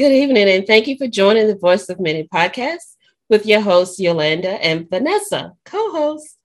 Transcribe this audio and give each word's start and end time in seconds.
Good 0.00 0.12
evening, 0.12 0.48
and 0.48 0.66
thank 0.66 0.86
you 0.86 0.96
for 0.96 1.06
joining 1.06 1.46
the 1.46 1.56
Voice 1.56 1.90
of 1.90 2.00
Many 2.00 2.26
podcast 2.26 2.96
with 3.28 3.44
your 3.44 3.60
hosts, 3.60 4.00
Yolanda 4.00 4.52
and 4.64 4.88
Vanessa, 4.88 5.52
co 5.66 5.92
host, 5.92 6.38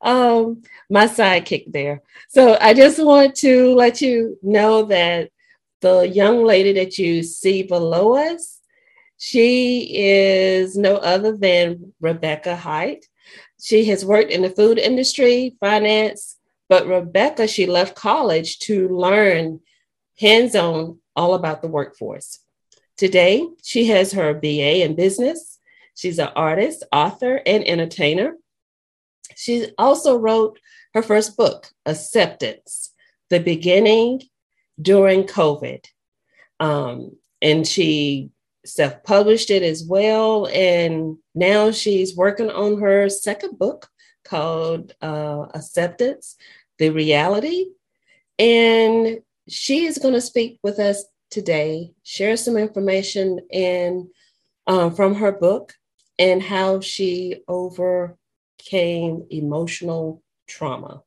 um, 0.00 0.62
my 0.88 1.04
sidekick 1.04 1.70
there. 1.70 2.00
So 2.30 2.56
I 2.58 2.72
just 2.72 3.04
want 3.04 3.34
to 3.34 3.74
let 3.74 4.00
you 4.00 4.38
know 4.42 4.84
that 4.84 5.28
the 5.82 6.08
young 6.08 6.42
lady 6.42 6.72
that 6.72 6.96
you 6.96 7.22
see 7.22 7.62
below 7.62 8.16
us, 8.16 8.60
she 9.18 9.94
is 9.94 10.78
no 10.78 10.96
other 10.96 11.36
than 11.36 11.92
Rebecca 12.00 12.56
Heidt. 12.56 13.04
She 13.62 13.84
has 13.90 14.06
worked 14.06 14.30
in 14.30 14.40
the 14.40 14.48
food 14.48 14.78
industry, 14.78 15.54
finance, 15.60 16.38
but 16.70 16.86
Rebecca, 16.86 17.46
she 17.46 17.66
left 17.66 17.94
college 17.94 18.58
to 18.60 18.88
learn 18.88 19.60
hands 20.18 20.56
on 20.56 20.98
all 21.14 21.34
about 21.34 21.60
the 21.60 21.68
workforce. 21.68 22.38
Today, 22.96 23.46
she 23.62 23.86
has 23.86 24.12
her 24.12 24.34
BA 24.34 24.84
in 24.84 24.94
business. 24.94 25.58
She's 25.94 26.18
an 26.18 26.30
artist, 26.36 26.84
author, 26.92 27.40
and 27.46 27.66
entertainer. 27.66 28.36
She 29.36 29.68
also 29.78 30.16
wrote 30.16 30.58
her 30.94 31.02
first 31.02 31.36
book, 31.36 31.68
Acceptance 31.86 32.92
The 33.30 33.40
Beginning 33.40 34.22
During 34.80 35.24
COVID. 35.24 35.84
Um, 36.60 37.16
and 37.40 37.66
she 37.66 38.30
self 38.64 39.02
published 39.02 39.50
it 39.50 39.62
as 39.62 39.84
well. 39.84 40.46
And 40.48 41.18
now 41.34 41.70
she's 41.70 42.16
working 42.16 42.50
on 42.50 42.80
her 42.80 43.08
second 43.08 43.58
book 43.58 43.88
called 44.24 44.94
uh, 45.02 45.46
Acceptance 45.54 46.36
The 46.78 46.90
Reality. 46.90 47.66
And 48.38 49.20
she 49.48 49.86
is 49.86 49.98
going 49.98 50.14
to 50.14 50.20
speak 50.20 50.58
with 50.62 50.78
us 50.78 51.04
today, 51.32 51.90
share 52.04 52.36
some 52.36 52.56
information 52.56 53.40
and 53.50 54.06
um, 54.68 54.94
from 54.94 55.14
her 55.16 55.32
book 55.32 55.72
and 56.18 56.40
how 56.42 56.80
she 56.80 57.42
overcame 57.48 59.26
emotional 59.30 60.22
trauma. 60.46 61.02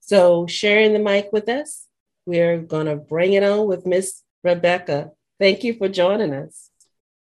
So, 0.00 0.46
sharing 0.46 0.92
the 0.92 0.98
mic 0.98 1.30
with 1.32 1.48
us, 1.48 1.86
we're 2.26 2.58
going 2.58 2.86
to 2.86 2.96
bring 2.96 3.32
it 3.32 3.42
on 3.42 3.66
with 3.66 3.86
Miss 3.86 4.22
Rebecca. 4.42 5.12
Thank 5.40 5.64
you 5.64 5.74
for 5.74 5.88
joining 5.88 6.34
us. 6.34 6.68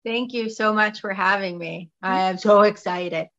Thank 0.04 0.34
you 0.34 0.50
so 0.50 0.74
much 0.74 1.00
for 1.00 1.14
having 1.14 1.58
me. 1.58 1.92
I 2.02 2.24
am 2.24 2.38
so 2.38 2.62
excited. 2.64 3.30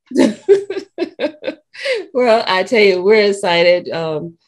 well, 2.14 2.44
I 2.46 2.62
tell 2.62 2.80
you, 2.80 3.02
we're 3.02 3.30
excited. 3.30 3.90
Um, 3.90 4.38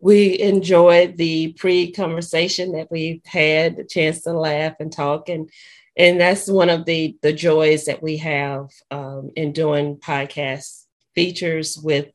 we 0.00 0.38
enjoyed 0.38 1.16
the 1.16 1.52
pre-conversation 1.52 2.72
that 2.72 2.90
we've 2.90 3.20
had, 3.24 3.76
the 3.76 3.84
chance 3.84 4.22
to 4.22 4.32
laugh 4.32 4.74
and 4.80 4.92
talk, 4.92 5.28
and 5.28 5.50
and 5.96 6.20
that's 6.20 6.48
one 6.48 6.70
of 6.70 6.86
the 6.86 7.16
the 7.22 7.32
joys 7.32 7.84
that 7.84 8.02
we 8.02 8.16
have 8.18 8.70
um, 8.90 9.30
in 9.36 9.52
doing 9.52 9.96
podcast 9.96 10.84
features 11.14 11.78
with 11.78 12.08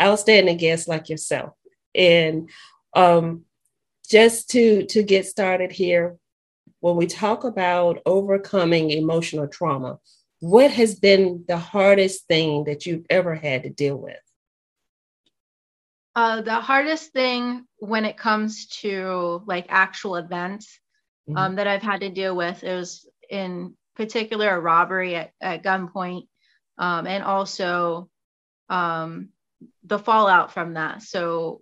outstanding 0.00 0.56
guests 0.56 0.88
like 0.88 1.08
yourself. 1.08 1.52
And 1.94 2.50
um, 2.94 3.44
just 4.08 4.50
to 4.50 4.86
to 4.86 5.02
get 5.02 5.26
started 5.26 5.70
here, 5.70 6.16
when 6.80 6.96
we 6.96 7.06
talk 7.06 7.44
about 7.44 8.02
overcoming 8.06 8.90
emotional 8.90 9.46
trauma, 9.46 9.98
what 10.40 10.70
has 10.72 10.96
been 10.96 11.44
the 11.46 11.58
hardest 11.58 12.26
thing 12.26 12.64
that 12.64 12.86
you've 12.86 13.06
ever 13.08 13.34
had 13.34 13.62
to 13.62 13.70
deal 13.70 13.96
with? 13.96 14.18
Uh, 16.16 16.40
the 16.40 16.54
hardest 16.54 17.12
thing 17.12 17.66
when 17.76 18.06
it 18.06 18.16
comes 18.16 18.68
to 18.68 19.42
like 19.46 19.66
actual 19.68 20.16
events 20.16 20.80
mm-hmm. 21.28 21.36
um, 21.36 21.56
that 21.56 21.66
I've 21.66 21.82
had 21.82 22.00
to 22.00 22.08
deal 22.08 22.34
with 22.34 22.64
is 22.64 23.06
in 23.28 23.74
particular 23.96 24.48
a 24.48 24.58
robbery 24.58 25.14
at, 25.14 25.32
at 25.42 25.62
gunpoint 25.62 26.26
um, 26.78 27.06
and 27.06 27.22
also 27.22 28.08
um, 28.70 29.28
the 29.84 29.98
fallout 29.98 30.54
from 30.54 30.72
that. 30.72 31.02
So, 31.02 31.60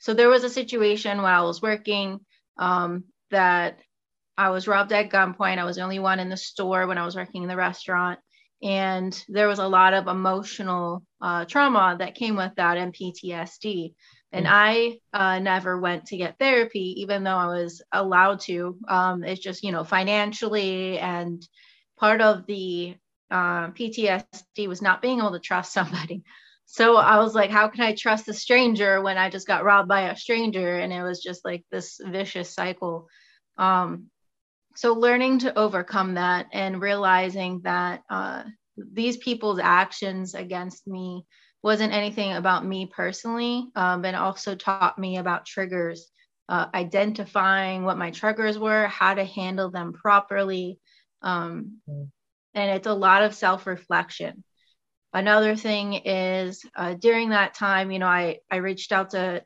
so 0.00 0.12
there 0.12 0.28
was 0.28 0.42
a 0.42 0.50
situation 0.50 1.22
while 1.22 1.44
I 1.44 1.46
was 1.46 1.62
working 1.62 2.18
um, 2.56 3.04
that 3.30 3.78
I 4.36 4.50
was 4.50 4.66
robbed 4.66 4.92
at 4.92 5.10
gunpoint. 5.10 5.58
I 5.58 5.64
was 5.64 5.76
the 5.76 5.82
only 5.82 6.00
one 6.00 6.18
in 6.18 6.30
the 6.30 6.36
store 6.36 6.88
when 6.88 6.98
I 6.98 7.04
was 7.04 7.14
working 7.14 7.44
in 7.44 7.48
the 7.48 7.54
restaurant 7.54 8.18
and 8.62 9.24
there 9.28 9.48
was 9.48 9.60
a 9.60 9.68
lot 9.68 9.94
of 9.94 10.08
emotional 10.08 11.04
uh, 11.20 11.44
trauma 11.44 11.96
that 11.98 12.14
came 12.14 12.36
with 12.36 12.52
that 12.56 12.76
and 12.76 12.94
PTSD. 12.94 13.94
And 14.32 14.46
mm. 14.46 14.50
I 14.52 14.98
uh, 15.12 15.38
never 15.38 15.78
went 15.78 16.06
to 16.06 16.16
get 16.16 16.38
therapy, 16.38 17.00
even 17.00 17.24
though 17.24 17.36
I 17.36 17.46
was 17.46 17.82
allowed 17.92 18.40
to. 18.40 18.76
Um, 18.88 19.24
it's 19.24 19.40
just, 19.40 19.62
you 19.62 19.72
know, 19.72 19.84
financially 19.84 20.98
and 20.98 21.46
part 21.98 22.20
of 22.20 22.46
the 22.46 22.96
uh, 23.30 23.68
PTSD 23.68 24.66
was 24.66 24.82
not 24.82 25.02
being 25.02 25.18
able 25.18 25.32
to 25.32 25.40
trust 25.40 25.72
somebody. 25.74 26.22
So 26.66 26.96
I 26.96 27.18
was 27.18 27.34
like, 27.34 27.50
how 27.50 27.68
can 27.68 27.80
I 27.82 27.94
trust 27.94 28.28
a 28.28 28.34
stranger 28.34 29.00
when 29.00 29.16
I 29.16 29.30
just 29.30 29.46
got 29.46 29.64
robbed 29.64 29.88
by 29.88 30.10
a 30.10 30.16
stranger? 30.16 30.78
And 30.78 30.92
it 30.92 31.02
was 31.02 31.22
just 31.22 31.42
like 31.44 31.64
this 31.70 31.98
vicious 32.04 32.52
cycle. 32.52 33.08
Um, 33.56 34.10
so 34.78 34.94
learning 34.94 35.40
to 35.40 35.58
overcome 35.58 36.14
that 36.14 36.46
and 36.52 36.80
realizing 36.80 37.62
that 37.64 38.04
uh, 38.08 38.44
these 38.76 39.16
people's 39.16 39.58
actions 39.58 40.34
against 40.34 40.86
me 40.86 41.26
wasn't 41.64 41.92
anything 41.92 42.34
about 42.34 42.64
me 42.64 42.86
personally 42.86 43.66
um, 43.74 44.02
but 44.02 44.14
also 44.14 44.54
taught 44.54 44.96
me 44.96 45.16
about 45.16 45.44
triggers 45.44 46.12
uh, 46.48 46.66
identifying 46.72 47.82
what 47.82 47.98
my 47.98 48.12
triggers 48.12 48.56
were 48.56 48.86
how 48.86 49.14
to 49.14 49.24
handle 49.24 49.68
them 49.68 49.92
properly 49.92 50.78
um, 51.22 51.78
mm. 51.90 52.08
and 52.54 52.70
it's 52.70 52.86
a 52.86 52.94
lot 52.94 53.24
of 53.24 53.34
self-reflection 53.34 54.44
another 55.12 55.56
thing 55.56 55.94
is 55.94 56.64
uh, 56.76 56.94
during 56.94 57.30
that 57.30 57.52
time 57.52 57.90
you 57.90 57.98
know 57.98 58.06
i 58.06 58.38
i 58.48 58.58
reached 58.58 58.92
out 58.92 59.10
to 59.10 59.42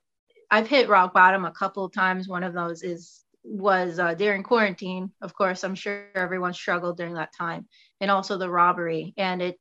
i've 0.51 0.69
hit 0.69 0.91
rock 0.91 1.15
bottom 1.15 1.47
a 1.47 1.53
couple 1.53 1.87
of 1.87 1.93
times 1.95 2.29
one 2.29 2.45
of 2.45 2.53
those 2.53 2.83
is 2.83 3.23
was 3.45 3.99
uh, 3.99 4.15
during 4.15 4.43
quarantine. 4.43 5.13
Of 5.21 5.35
course, 5.35 5.65
I'm 5.65 5.75
sure 5.75 6.09
everyone 6.15 6.55
struggled 6.55 6.97
during 6.97 7.15
that 7.15 7.33
time, 7.37 7.67
and 8.01 8.11
also 8.11 8.39
the 8.39 8.51
robbery. 8.51 9.15
And 9.17 9.43
it, 9.43 9.59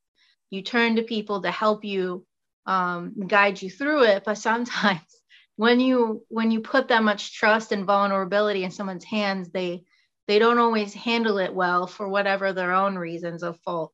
you 0.50 0.62
turn 0.62 0.96
to 0.96 1.04
people 1.04 1.42
to 1.42 1.52
help 1.52 1.84
you 1.84 2.26
um, 2.66 3.14
guide 3.28 3.62
you 3.62 3.70
through 3.70 4.04
it. 4.04 4.24
But 4.26 4.38
sometimes, 4.38 5.02
when 5.56 5.80
you 5.80 6.24
when 6.30 6.52
you 6.52 6.62
put 6.62 6.88
that 6.90 7.04
much 7.04 7.34
trust 7.34 7.72
and 7.72 7.86
vulnerability 7.86 8.64
in 8.64 8.72
someone's 8.72 9.06
hands, 9.06 9.50
they 9.50 9.84
they 10.28 10.40
don't 10.40 10.60
always 10.60 10.94
handle 10.94 11.38
it 11.40 11.54
well 11.54 11.88
for 11.88 12.08
whatever 12.08 12.54
their 12.54 12.74
own 12.74 12.98
reasons 12.98 13.44
of 13.44 13.60
fault. 13.62 13.94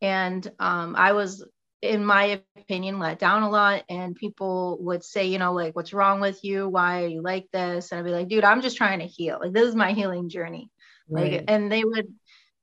And 0.00 0.46
um, 0.58 0.94
I 0.96 1.12
was 1.12 1.44
in 1.86 2.04
my 2.04 2.42
opinion, 2.56 2.98
let 2.98 3.18
down 3.18 3.42
a 3.42 3.50
lot. 3.50 3.84
And 3.88 4.14
people 4.14 4.78
would 4.80 5.04
say, 5.04 5.26
you 5.26 5.38
know, 5.38 5.52
like, 5.52 5.74
what's 5.76 5.92
wrong 5.92 6.20
with 6.20 6.42
you? 6.44 6.68
Why 6.68 7.04
are 7.04 7.08
you 7.08 7.22
like 7.22 7.48
this? 7.52 7.90
And 7.90 7.98
I'd 7.98 8.04
be 8.04 8.10
like, 8.10 8.28
dude, 8.28 8.44
I'm 8.44 8.62
just 8.62 8.76
trying 8.76 9.00
to 9.00 9.06
heal. 9.06 9.38
Like, 9.40 9.52
this 9.52 9.66
is 9.66 9.74
my 9.74 9.92
healing 9.92 10.28
journey. 10.28 10.70
Right. 11.08 11.32
Like, 11.32 11.44
and 11.48 11.70
they 11.70 11.84
would 11.84 12.12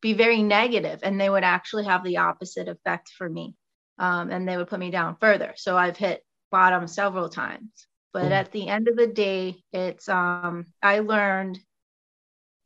be 0.02 0.14
very 0.14 0.44
negative 0.44 1.00
and 1.04 1.20
they 1.20 1.30
would 1.30 1.44
actually 1.44 1.86
have 1.86 2.04
the 2.04 2.18
opposite 2.18 2.68
effect 2.68 3.12
for 3.18 3.30
me. 3.30 3.56
Um, 4.00 4.32
and 4.32 4.48
they 4.48 4.58
would 4.58 4.68
put 4.68 4.80
me 4.80 4.92
down 4.92 5.18
further. 5.20 5.54
So 5.56 5.78
I've 5.78 5.98
hit 5.98 6.24
bottom 6.52 6.88
several 6.88 7.30
times. 7.30 7.70
But 8.12 8.26
mm. 8.26 8.32
at 8.32 8.52
the 8.52 8.68
end 8.68 8.88
of 8.88 8.96
the 8.96 9.08
day, 9.08 9.64
it's, 9.72 10.10
um, 10.10 10.66
I 10.82 11.00
learned 11.00 11.60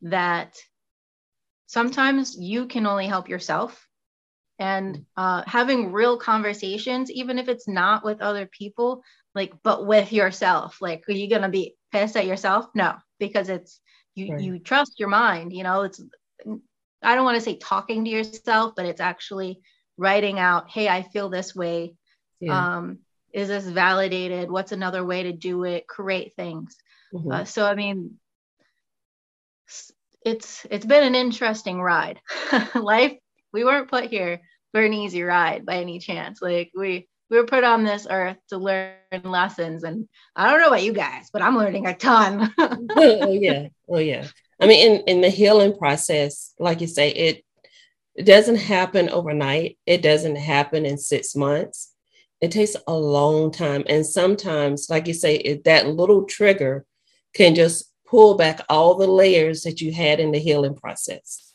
that 0.02 0.58
sometimes 1.68 2.38
you 2.38 2.66
can 2.68 2.86
only 2.86 3.08
help 3.08 3.30
yourself 3.30 3.87
and 4.60 5.06
uh, 5.16 5.44
having 5.46 5.92
real 5.92 6.18
conversations, 6.18 7.12
even 7.12 7.38
if 7.38 7.48
it's 7.48 7.68
not 7.68 8.04
with 8.04 8.22
other 8.22 8.48
people, 8.48 9.04
like, 9.36 9.54
but 9.64 9.86
with 9.86 10.12
yourself. 10.12 10.82
Like, 10.82 11.04
are 11.08 11.14
you 11.14 11.30
gonna 11.30 11.50
be 11.50 11.76
pissed 11.92 12.18
at 12.18 12.26
yourself? 12.26 12.68
No, 12.74 12.96
because 13.20 13.50
it's 13.50 13.80
you. 14.16 14.34
Right. 14.34 14.42
You 14.42 14.60
trust 14.60 15.00
your 15.00 15.10
mind. 15.10 15.54
You 15.54 15.64
know, 15.64 15.84
it's. 15.84 16.02
I 17.04 17.14
don't 17.14 17.26
want 17.26 17.36
to 17.36 17.42
say 17.42 17.58
talking 17.58 18.04
to 18.06 18.10
yourself, 18.10 18.74
but 18.76 18.88
it's 18.88 19.02
actually 19.02 19.62
writing 19.98 20.40
out. 20.40 20.70
Hey, 20.70 20.88
I 20.88 21.04
feel 21.04 21.30
this 21.30 21.56
way. 21.56 21.96
Yeah. 22.40 22.78
Um, 22.78 23.00
is 23.32 23.50
this 23.50 23.66
validated? 23.66 24.50
What's 24.50 24.72
another 24.72 25.06
way 25.06 25.24
to 25.24 25.34
do 25.34 25.64
it? 25.66 25.88
Create 25.88 26.34
things. 26.36 26.76
Mm-hmm. 27.14 27.32
Uh, 27.32 27.46
so, 27.46 27.66
I 27.66 27.76
mean, 27.76 28.16
it's 30.26 30.66
it's 30.70 30.86
been 30.86 31.04
an 31.04 31.16
interesting 31.16 31.80
ride. 31.80 32.20
Life 32.76 33.18
we 33.58 33.64
weren't 33.64 33.90
put 33.90 34.06
here 34.06 34.42
for 34.72 34.82
an 34.82 34.94
easy 34.94 35.24
ride 35.24 35.66
by 35.66 35.78
any 35.78 35.98
chance. 35.98 36.44
Like 36.44 36.70
we 36.76 37.08
we 37.32 37.38
were 37.38 37.46
put 37.46 37.64
on 37.64 37.84
this 37.84 38.06
earth 38.08 38.38
to 38.50 38.60
learn 38.60 38.94
lessons, 39.24 39.84
and 39.84 40.08
I 40.36 40.48
don't 40.48 40.62
know 40.62 40.68
about 40.68 40.84
you 40.84 40.94
guys, 40.94 41.32
but 41.34 41.42
I'm 41.42 41.58
learning 41.58 41.88
a 41.88 41.96
ton. 41.96 42.54
oh 42.60 43.32
yeah, 43.32 43.70
oh 43.90 43.98
yeah. 43.98 44.28
I 44.62 44.68
mean, 44.68 44.92
in 44.92 45.02
in 45.08 45.22
the 45.22 45.30
healing 45.30 45.76
process, 45.76 46.54
like 46.60 46.82
you 46.82 46.88
say, 46.88 47.10
it 47.10 47.44
it 48.14 48.28
doesn't 48.28 48.58
happen 48.58 49.10
overnight. 49.10 49.80
It 49.88 50.04
doesn't 50.04 50.36
happen 50.36 50.86
in 50.86 51.00
six 51.00 51.36
months. 51.36 51.96
It 52.40 52.52
takes 52.52 52.76
a 52.88 52.94
long 52.94 53.50
time, 53.50 53.86
and 53.90 54.06
sometimes, 54.06 54.88
like 54.88 55.08
you 55.08 55.16
say, 55.16 55.38
it, 55.38 55.64
that 55.64 55.88
little 55.88 56.26
trigger 56.26 56.86
can 57.34 57.56
just 57.56 57.92
pull 58.06 58.36
back 58.38 58.62
all 58.70 58.94
the 58.94 59.08
layers 59.08 59.64
that 59.64 59.82
you 59.82 59.92
had 59.94 60.20
in 60.20 60.32
the 60.32 60.40
healing 60.40 60.76
process. 60.76 61.47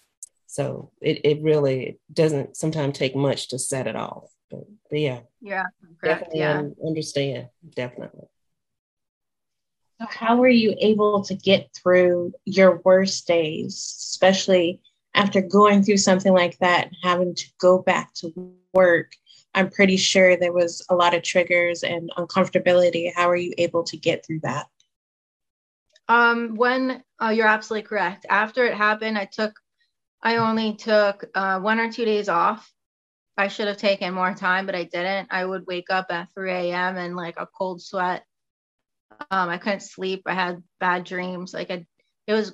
So 0.52 0.90
it, 1.00 1.24
it 1.24 1.42
really 1.42 1.98
doesn't 2.12 2.58
sometimes 2.58 2.98
take 2.98 3.16
much 3.16 3.48
to 3.48 3.58
set 3.58 3.86
it 3.86 3.96
off. 3.96 4.30
But, 4.50 4.64
but 4.90 4.98
yeah. 4.98 5.20
Yeah. 5.40 5.64
Correct. 5.98 6.30
Definitely 6.30 6.40
Yeah. 6.40 6.62
understand. 6.86 7.48
Definitely. 7.74 8.26
So 9.98 10.06
how 10.10 10.36
were 10.36 10.50
you 10.50 10.74
able 10.78 11.22
to 11.22 11.34
get 11.34 11.70
through 11.74 12.34
your 12.44 12.82
worst 12.84 13.26
days, 13.26 13.76
especially 14.10 14.82
after 15.14 15.40
going 15.40 15.82
through 15.84 15.96
something 15.96 16.34
like 16.34 16.58
that 16.58 16.88
and 16.88 16.96
having 17.02 17.34
to 17.34 17.46
go 17.58 17.78
back 17.78 18.12
to 18.16 18.54
work? 18.74 19.12
I'm 19.54 19.70
pretty 19.70 19.96
sure 19.96 20.36
there 20.36 20.52
was 20.52 20.84
a 20.90 20.94
lot 20.94 21.14
of 21.14 21.22
triggers 21.22 21.82
and 21.82 22.12
uncomfortability. 22.18 23.10
How 23.14 23.30
are 23.30 23.36
you 23.36 23.54
able 23.56 23.84
to 23.84 23.96
get 23.96 24.26
through 24.26 24.40
that? 24.40 24.66
Um, 26.08 26.56
when 26.56 27.02
uh, 27.22 27.30
you're 27.30 27.46
absolutely 27.46 27.88
correct. 27.88 28.26
After 28.28 28.66
it 28.66 28.74
happened, 28.74 29.16
I 29.16 29.24
took, 29.24 29.58
I 30.22 30.36
only 30.36 30.74
took 30.74 31.24
uh, 31.34 31.60
one 31.60 31.78
or 31.80 31.90
two 31.90 32.04
days 32.04 32.28
off. 32.28 32.70
I 33.36 33.48
should 33.48 33.68
have 33.68 33.78
taken 33.78 34.14
more 34.14 34.34
time, 34.34 34.66
but 34.66 34.74
I 34.74 34.84
didn't. 34.84 35.28
I 35.30 35.44
would 35.44 35.66
wake 35.66 35.90
up 35.90 36.06
at 36.10 36.32
3 36.34 36.72
a.m. 36.72 36.96
in 36.96 37.16
like 37.16 37.36
a 37.38 37.46
cold 37.46 37.82
sweat. 37.82 38.24
Um, 39.30 39.48
I 39.48 39.58
couldn't 39.58 39.80
sleep. 39.80 40.22
I 40.26 40.34
had 40.34 40.62
bad 40.80 41.04
dreams. 41.04 41.52
Like 41.54 41.70
I, 41.70 41.86
it 42.26 42.32
was, 42.32 42.52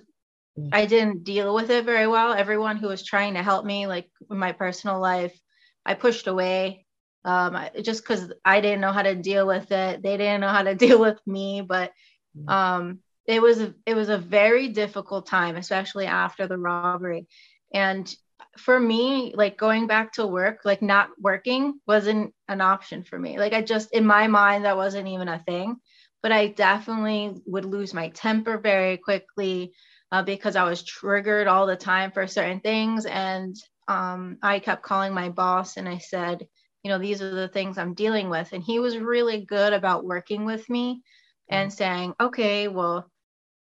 Mm. 0.59 0.71
I 0.73 0.87
didn't 0.87 1.25
deal 1.25 1.55
with 1.55 1.71
it 1.71 1.85
very 1.85 2.07
well. 2.07 2.33
Everyone 2.33 2.77
who 2.77 2.89
was 2.89 3.05
trying 3.05 3.35
to 3.35 3.43
help 3.43 3.65
me, 3.65 3.87
like 3.87 4.09
in 4.31 4.39
my 4.39 4.53
personal 4.53 5.01
life, 5.01 5.39
I 5.85 5.95
pushed 5.95 6.27
away. 6.27 6.87
Um, 7.25 7.55
I, 7.57 7.71
just 7.83 8.03
because 8.03 8.33
I 8.45 8.61
didn't 8.61 8.81
know 8.81 8.93
how 8.93 9.03
to 9.03 9.15
deal 9.15 9.47
with 9.47 9.71
it. 9.71 10.03
They 10.03 10.17
didn't 10.17 10.41
know 10.41 10.49
how 10.49 10.63
to 10.63 10.75
deal 10.87 11.01
with 11.01 11.19
me, 11.27 11.61
but 11.63 11.93
Mm. 12.37 12.51
um, 12.53 12.99
it 13.27 13.41
was 13.43 13.59
it 13.87 13.95
was 13.95 14.09
a 14.11 14.19
very 14.19 14.69
difficult 14.69 15.27
time, 15.27 15.57
especially 15.57 16.07
after 16.07 16.47
the 16.47 16.59
robbery. 16.59 17.27
And 17.73 18.13
for 18.57 18.79
me, 18.79 19.33
like 19.35 19.57
going 19.57 19.87
back 19.87 20.13
to 20.15 20.27
work, 20.27 20.61
like 20.65 20.83
not 20.83 21.11
working 21.19 21.81
wasn't 21.87 22.35
an 22.49 22.61
option 22.61 23.05
for 23.05 23.19
me. 23.19 23.39
Like 23.39 23.53
I 23.53 23.63
just 23.63 23.93
in 23.93 24.07
my 24.07 24.27
mind 24.27 24.65
that 24.65 24.77
wasn't 24.77 25.09
even 25.09 25.29
a 25.29 25.39
thing. 25.39 25.77
But 26.23 26.33
I 26.33 26.49
definitely 26.49 27.41
would 27.47 27.65
lose 27.65 27.95
my 27.95 28.09
temper 28.09 28.59
very 28.59 28.97
quickly 28.97 29.73
uh, 30.11 30.23
because 30.23 30.57
I 30.57 30.65
was 30.65 30.83
triggered 30.83 31.47
all 31.47 31.67
the 31.67 31.77
time 31.77 32.11
for 32.11 32.27
certain 32.27 32.61
things. 32.61 33.07
And 33.07 33.55
um, 33.87 34.39
I 34.43 34.59
kept 34.59 34.83
calling 34.83 35.15
my 35.15 35.29
boss 35.29 35.77
and 35.77 35.89
I 35.89 35.99
said, 35.99 36.47
you 36.83 36.91
know, 36.91 36.99
these 36.99 37.23
are 37.23 37.35
the 37.35 37.49
things 37.49 37.79
I'm 37.79 37.95
dealing 37.95 38.31
with. 38.31 38.53
And 38.53 38.63
he 38.63 38.81
was 38.81 38.99
really 38.99 39.45
good 39.45 39.73
about 39.73 40.05
working 40.05 40.45
with 40.45 40.69
me 40.69 41.03
and 41.49 41.73
saying, 41.73 42.15
okay, 42.21 42.69
well, 42.69 43.11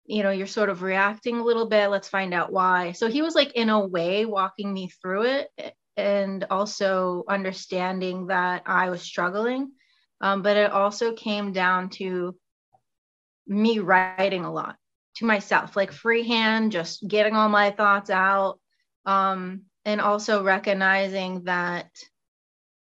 you 0.09 0.23
know, 0.23 0.31
you're 0.31 0.47
sort 0.47 0.69
of 0.69 0.83
reacting 0.83 1.39
a 1.39 1.45
little 1.45 1.67
bit. 1.67 1.89
Let's 1.89 2.09
find 2.09 2.33
out 2.33 2.53
why. 2.53 2.93
So 2.93 3.09
he 3.09 3.23
was 3.23 3.35
like, 3.35 3.53
in 3.53 3.69
a 3.71 3.87
way, 3.87 4.25
walking 4.25 4.73
me 4.73 4.91
through 5.03 5.23
it 5.23 5.75
and 5.97 6.45
also 6.51 7.25
understanding 7.29 8.27
that 8.29 8.63
I 8.67 8.91
was 8.91 9.03
struggling. 9.03 9.73
Um, 10.21 10.43
but 10.43 10.57
it 10.57 10.71
also 10.71 11.13
came 11.13 11.53
down 11.53 11.91
to 11.91 12.37
me 13.47 13.79
writing 13.79 14.45
a 14.45 14.53
lot 14.53 14.77
to 15.17 15.25
myself, 15.25 15.77
like 15.77 15.93
freehand, 15.93 16.73
just 16.73 17.07
getting 17.07 17.35
all 17.35 17.49
my 17.49 17.71
thoughts 17.71 18.11
out. 18.11 18.59
Um, 19.05 19.63
and 19.85 20.01
also 20.01 20.43
recognizing 20.43 21.45
that 21.45 21.89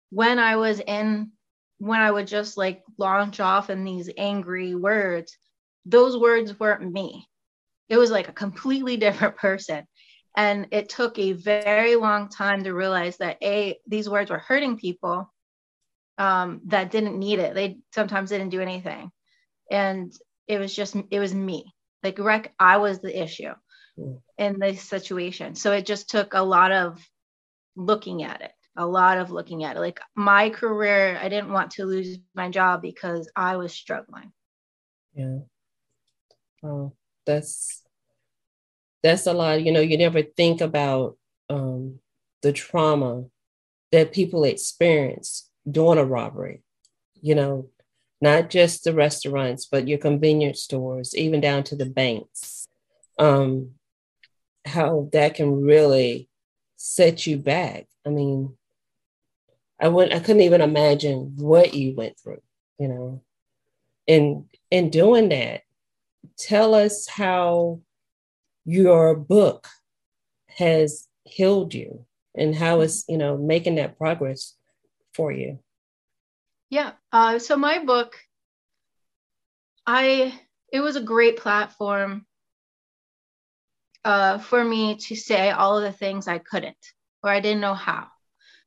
when 0.10 0.40
I 0.40 0.56
was 0.56 0.80
in, 0.80 1.32
when 1.80 2.00
I 2.00 2.10
would 2.10 2.28
just 2.28 2.58
like 2.58 2.82
launch 2.98 3.40
off 3.40 3.70
in 3.70 3.84
these 3.84 4.10
angry 4.18 4.74
words, 4.74 5.38
those 5.88 6.18
words 6.18 6.60
weren't 6.60 6.92
me. 6.92 7.28
It 7.90 7.98
was 7.98 8.12
like 8.12 8.28
a 8.28 8.34
completely 8.34 8.98
different 8.98 9.38
person. 9.38 9.86
And 10.36 10.68
it 10.72 10.90
took 10.90 11.18
a 11.18 11.34
very 11.34 11.96
long 11.96 12.30
time 12.30 12.64
to 12.64 12.74
realize 12.74 13.18
that 13.18 13.38
A, 13.42 13.80
these 13.88 14.08
words 14.10 14.30
were 14.30 14.38
hurting 14.38 14.78
people 14.78 15.34
um, 16.20 16.62
that 16.66 16.92
didn't 16.92 17.18
need 17.18 17.40
it. 17.40 17.56
They 17.56 17.80
sometimes 17.94 18.30
didn't 18.30 18.50
do 18.50 18.62
anything. 18.62 19.12
And 19.72 20.12
it 20.48 20.60
was 20.60 20.76
just, 20.76 20.96
it 21.10 21.20
was 21.20 21.34
me. 21.34 21.74
Like, 22.04 22.20
rec, 22.20 22.54
I 22.60 22.78
was 22.78 23.00
the 23.00 23.22
issue 23.22 23.54
Mm. 24.00 24.22
in 24.38 24.60
this 24.60 24.84
situation. 24.84 25.56
So 25.56 25.72
it 25.72 25.88
just 25.88 26.10
took 26.10 26.36
a 26.36 26.42
lot 26.44 26.72
of 26.72 27.04
looking 27.76 28.22
at 28.22 28.42
it, 28.42 28.52
a 28.76 28.86
lot 28.86 29.18
of 29.18 29.32
looking 29.32 29.64
at 29.64 29.76
it. 29.76 29.80
Like, 29.80 30.00
my 30.16 30.52
career, 30.52 31.18
I 31.20 31.30
didn't 31.30 31.52
want 31.52 31.72
to 31.72 31.86
lose 31.86 32.20
my 32.36 32.50
job 32.52 32.84
because 32.84 33.28
I 33.36 33.58
was 33.58 33.74
struggling. 33.74 34.32
Yeah. 35.16 35.40
Oh, 36.64 36.94
that's 37.26 37.84
that's 39.04 39.28
a 39.28 39.34
lot. 39.34 39.64
You 39.64 39.72
know, 39.72 39.80
you 39.80 39.98
never 39.98 40.22
think 40.22 40.62
about 40.62 41.18
um, 41.50 42.00
the 42.42 42.52
trauma 42.52 43.26
that 43.92 44.14
people 44.14 44.44
experience 44.44 45.50
during 45.70 46.00
a 46.00 46.06
robbery. 46.06 46.64
You 47.22 47.36
know, 47.36 47.70
not 48.22 48.50
just 48.50 48.84
the 48.84 48.94
restaurants, 48.94 49.68
but 49.68 49.88
your 49.88 50.00
convenience 50.00 50.64
stores, 50.64 51.16
even 51.16 51.42
down 51.42 51.64
to 51.66 51.76
the 51.76 51.86
banks. 51.86 52.68
Um, 53.20 53.72
how 54.66 55.10
that 55.14 55.36
can 55.36 55.62
really 55.62 56.30
set 56.78 57.28
you 57.28 57.38
back. 57.38 57.88
I 58.06 58.10
mean, 58.10 58.56
I 59.80 59.88
wouldn't, 59.90 60.14
I 60.14 60.20
couldn't 60.20 60.42
even 60.42 60.62
imagine 60.62 61.34
what 61.38 61.74
you 61.74 61.96
went 61.96 62.20
through. 62.20 62.42
You 62.80 62.88
know, 62.88 63.22
in 64.08 64.48
in 64.72 64.90
doing 64.90 65.30
that, 65.30 65.64
tell 66.38 66.74
us 66.74 67.08
how 67.08 67.82
your 68.66 69.16
book 69.16 69.68
has 70.48 71.08
healed 71.24 71.74
you 71.74 72.06
and 72.36 72.56
how 72.56 72.82
it's 72.82 73.04
you 73.08 73.18
know 73.18 73.38
making 73.38 73.76
that 73.76 73.98
progress 73.98 74.56
for 75.14 75.32
you 75.32 75.60
Yeah. 76.70 76.92
Uh, 77.12 77.40
so 77.40 77.56
my 77.58 77.80
book, 77.84 78.16
I 79.86 80.34
it 80.72 80.82
was 80.82 80.96
a 80.96 81.02
great 81.02 81.38
platform 81.38 82.26
uh, 84.04 84.38
for 84.38 84.64
me 84.64 84.98
to 84.98 85.16
say 85.16 85.50
all 85.50 85.78
of 85.78 85.84
the 85.84 85.92
things 85.98 86.28
I 86.28 86.40
couldn't 86.40 86.78
or 87.24 87.30
I 87.30 87.40
didn't 87.40 87.62
know 87.62 87.74
how. 87.74 88.08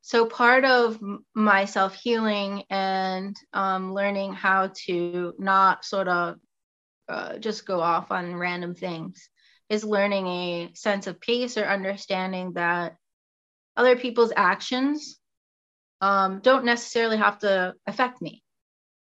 So 0.02 0.26
part 0.26 0.64
of 0.64 0.98
my 1.34 1.66
self 1.66 1.94
healing 1.94 2.64
and 2.70 3.36
um, 3.52 3.92
learning 3.94 4.32
how 4.32 4.72
to 4.86 5.34
not 5.38 5.84
sort 5.84 6.08
of 6.08 6.36
uh, 7.10 7.38
just 7.38 7.66
go 7.66 7.80
off 7.80 8.12
on 8.12 8.36
random 8.36 8.74
things 8.74 9.28
is 9.68 9.84
learning 9.84 10.26
a 10.28 10.70
sense 10.74 11.06
of 11.08 11.20
peace 11.20 11.58
or 11.58 11.64
understanding 11.64 12.54
that 12.54 12.96
other 13.76 13.96
people's 13.96 14.32
actions 14.36 15.18
um, 16.00 16.40
don't 16.40 16.64
necessarily 16.64 17.18
have 17.18 17.38
to 17.40 17.74
affect 17.86 18.22
me. 18.22 18.42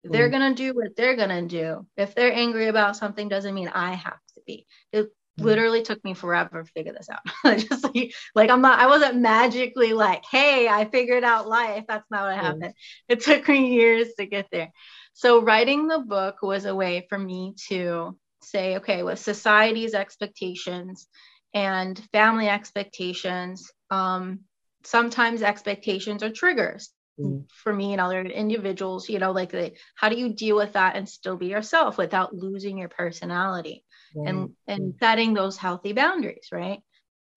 They're 0.03 0.27
Mm. 0.27 0.31
gonna 0.31 0.55
do 0.55 0.73
what 0.73 0.95
they're 0.95 1.15
gonna 1.15 1.43
do. 1.43 1.87
If 1.97 2.13
they're 2.15 2.33
angry 2.33 2.67
about 2.67 2.97
something, 2.97 3.29
doesn't 3.29 3.53
mean 3.55 3.69
I 3.69 3.93
have 3.93 4.19
to 4.35 4.41
be. 4.45 4.67
It 4.91 5.07
Mm. 5.39 5.45
literally 5.45 5.81
took 5.81 6.03
me 6.03 6.13
forever 6.13 6.63
to 6.63 6.71
figure 6.71 6.93
this 6.93 7.09
out. 7.09 7.23
Just 7.59 7.83
like, 7.85 8.13
like 8.35 8.49
I'm 8.51 8.61
not, 8.61 8.79
I 8.79 8.87
wasn't 8.87 9.21
magically 9.21 9.93
like, 9.93 10.23
hey, 10.29 10.67
I 10.67 10.85
figured 10.85 11.23
out 11.23 11.47
life. 11.47 11.85
That's 11.87 12.09
not 12.11 12.23
what 12.23 12.37
Mm. 12.37 12.41
happened. 12.41 12.73
It 13.07 13.21
took 13.21 13.47
me 13.47 13.73
years 13.73 14.13
to 14.19 14.25
get 14.25 14.47
there. 14.51 14.71
So 15.13 15.41
writing 15.41 15.87
the 15.87 15.99
book 15.99 16.37
was 16.41 16.65
a 16.65 16.75
way 16.75 17.05
for 17.09 17.17
me 17.17 17.55
to 17.69 18.17
say, 18.41 18.77
okay, 18.77 19.03
with 19.03 19.19
society's 19.19 19.93
expectations 19.93 21.07
and 21.53 21.97
family 22.11 22.47
expectations, 22.49 23.71
um, 23.89 24.39
sometimes 24.83 25.41
expectations 25.41 26.23
are 26.23 26.31
triggers 26.31 26.91
Mm. 27.19 27.45
for 27.47 27.71
me 27.73 27.91
and 27.91 28.01
other 28.01 28.21
individuals 28.21 29.07
you 29.07 29.19
know 29.19 29.31
like 29.31 29.51
the, 29.51 29.71
how 29.95 30.09
do 30.09 30.15
you 30.17 30.33
deal 30.33 30.55
with 30.55 30.73
that 30.73 30.95
and 30.95 31.07
still 31.07 31.37
be 31.37 31.47
yourself 31.47 31.97
without 31.97 32.33
losing 32.35 32.77
your 32.77 32.89
personality 32.89 33.83
and 34.25 34.49
and 34.67 34.95
setting 34.99 35.33
those 35.33 35.57
healthy 35.57 35.93
boundaries 35.93 36.49
right? 36.51 36.79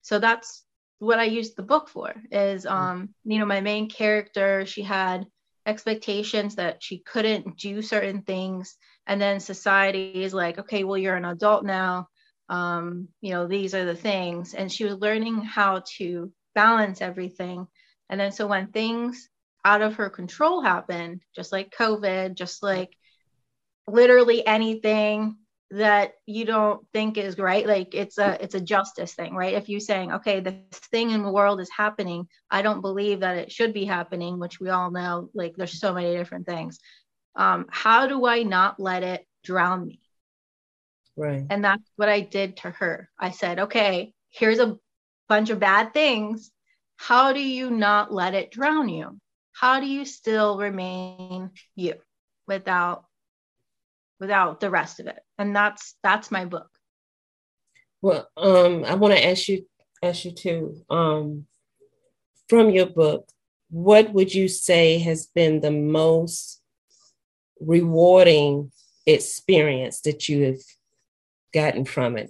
So 0.01 0.19
that's 0.19 0.63
what 0.99 1.19
i 1.19 1.23
used 1.25 1.55
the 1.55 1.63
book 1.63 1.89
for 1.89 2.13
is 2.31 2.65
um 2.65 3.09
you 3.23 3.37
know 3.39 3.45
my 3.45 3.61
main 3.61 3.89
character 3.89 4.65
she 4.65 4.81
had 4.81 5.25
expectations 5.67 6.55
that 6.55 6.81
she 6.81 6.99
couldn't 6.99 7.57
do 7.57 7.81
certain 7.81 8.21
things. 8.23 8.75
And 9.05 9.21
then 9.21 9.39
society 9.39 10.23
is 10.23 10.33
like 10.33 10.57
okay 10.59 10.83
well 10.83 10.97
you're 10.97 11.15
an 11.15 11.25
adult 11.25 11.65
now. 11.65 12.07
Um 12.49 13.09
you 13.21 13.31
know 13.31 13.47
these 13.47 13.75
are 13.75 13.85
the 13.85 13.95
things. 13.95 14.53
And 14.53 14.71
she 14.71 14.85
was 14.85 14.95
learning 14.95 15.43
how 15.43 15.83
to 15.97 16.31
balance 16.55 17.01
everything. 17.01 17.67
And 18.09 18.19
then 18.19 18.31
so 18.31 18.47
when 18.47 18.67
things 18.67 19.29
out 19.65 19.81
of 19.81 19.95
her 19.95 20.09
control 20.09 20.61
happened 20.61 21.21
just 21.35 21.51
like 21.51 21.75
covid 21.77 22.35
just 22.35 22.63
like 22.63 22.95
literally 23.85 24.45
anything 24.47 25.35
that 25.71 26.13
you 26.25 26.45
don't 26.45 26.85
think 26.93 27.17
is 27.17 27.37
right 27.37 27.67
like 27.67 27.93
it's 27.93 28.17
a 28.17 28.41
it's 28.41 28.55
a 28.55 28.61
justice 28.61 29.13
thing 29.13 29.35
right 29.35 29.53
if 29.53 29.67
you're 29.67 29.81
saying 29.81 30.13
okay 30.13 30.39
this 30.39 30.79
thing 30.91 31.11
in 31.11 31.23
the 31.23 31.31
world 31.31 31.59
is 31.59 31.69
happening 31.75 32.25
i 32.49 32.61
don't 32.61 32.79
believe 32.79 33.19
that 33.19 33.37
it 33.37 33.51
should 33.51 33.73
be 33.73 33.83
happening 33.83 34.39
which 34.39 34.61
we 34.61 34.69
all 34.69 34.91
know 34.91 35.29
like 35.33 35.55
there's 35.57 35.77
so 35.77 35.93
many 35.93 36.15
different 36.15 36.45
things 36.45 36.79
um 37.35 37.65
how 37.69 38.07
do 38.07 38.25
i 38.25 38.43
not 38.43 38.79
let 38.79 39.03
it 39.03 39.25
drown 39.43 39.85
me 39.85 39.99
Right. 41.17 41.45
And 41.49 41.65
that's 41.65 41.83
what 41.95 42.09
I 42.09 42.21
did 42.21 42.57
to 42.57 42.69
her. 42.69 43.09
I 43.19 43.31
said, 43.31 43.59
okay, 43.59 44.13
here's 44.29 44.59
a 44.59 44.77
bunch 45.27 45.49
of 45.49 45.59
bad 45.59 45.91
things. 45.91 46.51
How 46.95 47.33
do 47.33 47.41
you 47.41 47.71
not 47.71 48.13
let 48.13 48.35
it 48.35 48.51
drown 48.51 48.87
you? 48.87 49.19
How 49.51 49.79
do 49.79 49.87
you 49.87 50.05
still 50.05 50.57
remain 50.57 51.49
you 51.75 51.95
without 52.47 53.05
without 54.19 54.59
the 54.59 54.69
rest 54.69 54.99
of 54.99 55.07
it? 55.07 55.19
And 55.37 55.55
that's 55.55 55.95
that's 56.03 56.31
my 56.31 56.45
book. 56.45 56.69
Well, 58.01 58.27
um, 58.37 58.83
I 58.85 58.95
want 58.95 59.13
to 59.13 59.25
ask 59.25 59.47
you 59.47 59.65
ask 60.03 60.25
you 60.25 60.31
too. 60.31 60.81
Um, 60.89 61.45
from 62.47 62.69
your 62.69 62.85
book, 62.85 63.27
what 63.69 64.13
would 64.13 64.33
you 64.33 64.47
say 64.47 64.99
has 64.99 65.27
been 65.27 65.59
the 65.59 65.71
most 65.71 66.61
rewarding 67.59 68.71
experience 69.05 70.01
that 70.01 70.29
you 70.29 70.43
have 70.45 70.61
gotten 71.53 71.85
from 71.85 72.17
it? 72.17 72.29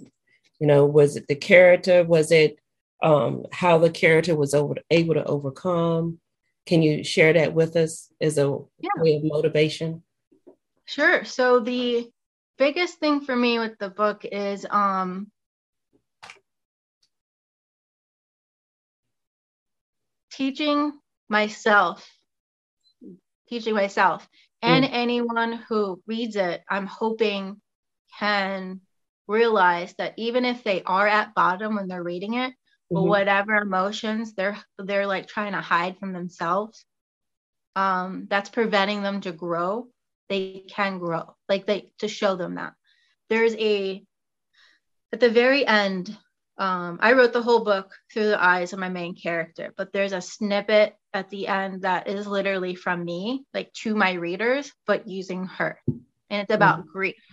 You 0.58 0.66
know, 0.66 0.86
was 0.86 1.16
it 1.16 1.28
the 1.28 1.36
character? 1.36 2.04
Was 2.04 2.32
it 2.32 2.58
um, 3.02 3.44
how 3.52 3.78
the 3.78 3.90
character 3.90 4.34
was 4.34 4.54
over, 4.54 4.74
able 4.90 5.14
to 5.14 5.24
overcome? 5.24 6.18
Can 6.66 6.82
you 6.82 7.04
share 7.04 7.32
that 7.32 7.54
with 7.54 7.76
us 7.76 8.12
as 8.20 8.36
a 8.38 8.58
yeah. 8.80 8.90
way 8.98 9.16
of 9.16 9.24
motivation? 9.24 10.02
Sure. 10.84 11.24
So 11.24 11.60
the 11.60 12.10
biggest 12.58 12.98
thing 12.98 13.20
for 13.20 13.34
me 13.34 13.58
with 13.58 13.78
the 13.78 13.88
book 13.88 14.24
is 14.24 14.66
um, 14.68 15.30
teaching 20.32 20.92
myself, 21.28 22.08
teaching 23.48 23.74
myself, 23.74 24.28
and 24.62 24.84
mm. 24.84 24.90
anyone 24.92 25.52
who 25.68 26.02
reads 26.06 26.36
it, 26.36 26.62
I'm 26.68 26.86
hoping 26.86 27.60
can 28.18 28.80
realize 29.26 29.94
that 29.98 30.14
even 30.16 30.44
if 30.44 30.64
they 30.64 30.82
are 30.82 31.06
at 31.06 31.34
bottom 31.34 31.76
when 31.76 31.86
they're 31.86 32.02
reading 32.02 32.34
it, 32.34 32.52
mm-hmm. 32.92 33.08
whatever 33.08 33.56
emotions 33.56 34.34
they're 34.34 34.58
they're 34.78 35.06
like 35.06 35.28
trying 35.28 35.52
to 35.52 35.60
hide 35.60 35.98
from 35.98 36.12
themselves, 36.12 36.84
um, 37.76 38.26
that's 38.28 38.50
preventing 38.50 39.02
them 39.02 39.20
to 39.20 39.32
grow. 39.32 39.88
They 40.28 40.64
can 40.68 40.98
grow, 40.98 41.34
like 41.48 41.66
they 41.66 41.92
to 41.98 42.08
show 42.08 42.36
them 42.36 42.56
that 42.56 42.74
there's 43.28 43.54
a 43.56 44.04
at 45.12 45.20
the 45.20 45.30
very 45.30 45.66
end 45.66 46.16
um, 46.58 46.98
I 47.00 47.12
wrote 47.12 47.32
the 47.32 47.42
whole 47.42 47.62
book 47.62 47.94
through 48.12 48.26
the 48.26 48.42
eyes 48.42 48.72
of 48.72 48.80
my 48.80 48.88
main 48.88 49.14
character, 49.14 49.72
but 49.76 49.92
there's 49.92 50.12
a 50.12 50.20
snippet 50.20 50.96
at 51.14 51.30
the 51.30 51.46
end 51.46 51.82
that 51.82 52.08
is 52.08 52.26
literally 52.26 52.74
from 52.74 53.04
me, 53.04 53.44
like 53.54 53.72
to 53.74 53.94
my 53.94 54.12
readers, 54.14 54.72
but 54.84 55.06
using 55.06 55.46
her. 55.46 55.80
And 55.86 56.42
it's 56.42 56.52
about 56.52 56.80
mm-hmm. 56.80 56.90
grief. 56.90 57.24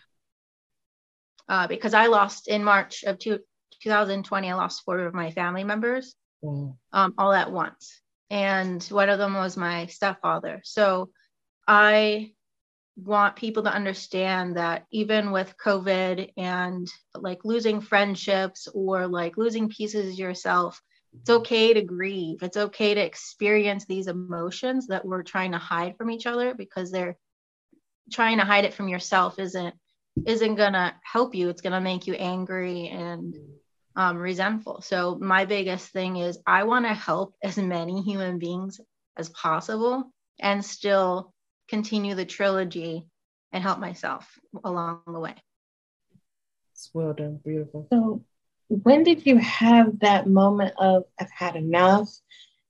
Uh, 1.50 1.68
because 1.68 1.96
I 1.96 2.06
lost 2.06 2.48
in 2.48 2.64
March 2.64 3.04
of 3.04 3.18
two, 3.18 3.40
2020, 3.82 4.50
I 4.50 4.54
lost 4.54 4.84
four 4.86 5.00
of 5.00 5.14
my 5.16 5.32
family 5.32 5.64
members 5.64 6.16
mm-hmm. 6.44 6.72
um, 6.94 7.14
all 7.18 7.34
at 7.34 7.52
once. 7.52 8.00
And 8.30 8.84
one 8.86 9.10
of 9.10 9.18
them 9.18 9.34
was 9.34 9.58
my 9.58 9.88
stepfather. 9.88 10.62
So 10.64 11.10
I 11.68 12.32
want 12.96 13.36
people 13.36 13.64
to 13.64 13.74
understand 13.74 14.58
that 14.58 14.86
even 14.92 15.32
with 15.32 15.56
COVID 15.64 16.32
and 16.38 16.88
like 17.14 17.44
losing 17.44 17.82
friendships 17.82 18.68
or 18.74 19.08
like 19.08 19.38
losing 19.38 19.70
pieces 19.70 20.18
yourself, 20.18 20.82
it's 21.22 21.30
okay 21.30 21.74
to 21.74 21.82
grieve. 21.82 22.44
It's 22.44 22.58
okay 22.58 22.94
to 22.94 23.02
experience 23.02 23.86
these 23.86 24.08
emotions 24.08 24.88
that 24.88 25.06
we're 25.06 25.24
trying 25.24 25.52
to 25.52 25.58
hide 25.58 25.98
from 25.98 26.10
each 26.10 26.26
other 26.26 26.54
because 26.54 26.92
they're 26.92 27.18
trying 28.12 28.38
to 28.38 28.46
hide 28.46 28.66
it 28.66 28.74
from 28.74 28.88
yourself 28.88 29.40
isn't 29.40 29.76
isn't 30.26 30.56
gonna 30.56 30.96
help 31.04 31.36
you. 31.36 31.50
It's 31.50 31.62
gonna 31.62 31.82
make 31.82 32.08
you 32.08 32.14
angry 32.14 32.88
and 32.88 33.36
um, 33.96 34.18
resentful. 34.18 34.82
So 34.82 35.18
my 35.20 35.46
biggest 35.46 35.90
thing 35.90 36.18
is 36.18 36.40
I 36.46 36.64
want 36.64 36.86
to 36.86 36.94
help 36.94 37.36
as 37.44 37.58
many 37.58 38.02
human 38.02 38.40
beings 38.40 38.80
as 39.18 39.30
possible 39.30 40.12
and 40.40 40.64
still 40.64 41.34
continue 41.68 42.16
the 42.16 42.26
trilogy 42.26 43.08
and 43.52 43.64
help 43.64 43.80
myself 43.80 44.38
along 44.64 45.02
the 45.08 45.20
way. 45.20 45.36
It's 46.74 46.90
well 46.94 47.14
done, 47.14 47.40
beautiful. 47.44 47.88
So, 47.92 48.24
when 48.68 49.04
did 49.04 49.26
you 49.26 49.38
have 49.38 50.00
that 50.00 50.28
moment 50.28 50.74
of 50.78 51.04
I've 51.20 51.32
had 51.32 51.56
enough? 51.56 52.10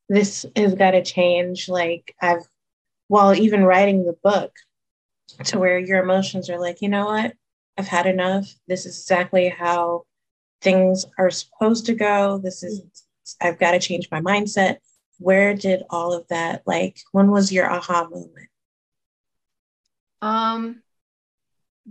This 0.10 0.46
has 0.56 0.76
got 0.76 0.92
to 0.92 1.04
change. 1.04 1.68
Like 1.70 2.14
I've, 2.22 2.46
while 3.08 3.34
even 3.34 3.64
writing 3.64 4.06
the 4.06 4.18
book, 4.24 4.52
to 5.46 5.60
where 5.60 5.80
your 5.80 6.04
emotions 6.04 6.50
are 6.50 6.60
like, 6.60 6.82
you 6.82 6.90
know 6.90 7.06
what, 7.06 7.34
I've 7.78 7.88
had 7.88 8.06
enough. 8.06 8.54
This 8.68 8.86
is 8.86 9.02
exactly 9.02 9.50
how 9.50 10.06
things 10.62 11.06
are 11.18 11.30
supposed 11.30 11.88
to 11.88 11.94
go. 11.94 12.38
This 12.38 12.64
is 12.64 12.82
I've 13.42 13.60
got 13.60 13.72
to 13.72 13.80
change 13.80 14.10
my 14.12 14.22
mindset. 14.22 14.78
Where 15.18 15.56
did 15.56 15.84
all 15.90 16.14
of 16.14 16.28
that 16.28 16.64
like? 16.66 17.00
When 17.12 17.32
was 17.32 17.52
your 17.52 17.70
aha 17.70 18.08
moment? 18.10 18.50
Um, 20.22 20.82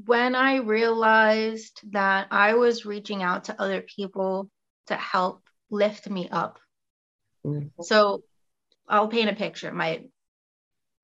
when 0.06 0.34
I 0.34 0.56
realized 0.56 1.80
that 1.92 2.28
I 2.30 2.54
was 2.54 2.84
reaching 2.84 3.22
out 3.22 3.44
to 3.44 3.60
other 3.60 3.80
people 3.80 4.50
to 4.88 4.96
help 4.96 5.42
lift 5.70 6.08
me 6.08 6.28
up. 6.30 6.58
Mm-hmm. 7.46 7.82
So 7.82 8.22
I'll 8.88 9.08
paint 9.08 9.30
a 9.30 9.34
picture. 9.34 9.72
My 9.72 10.04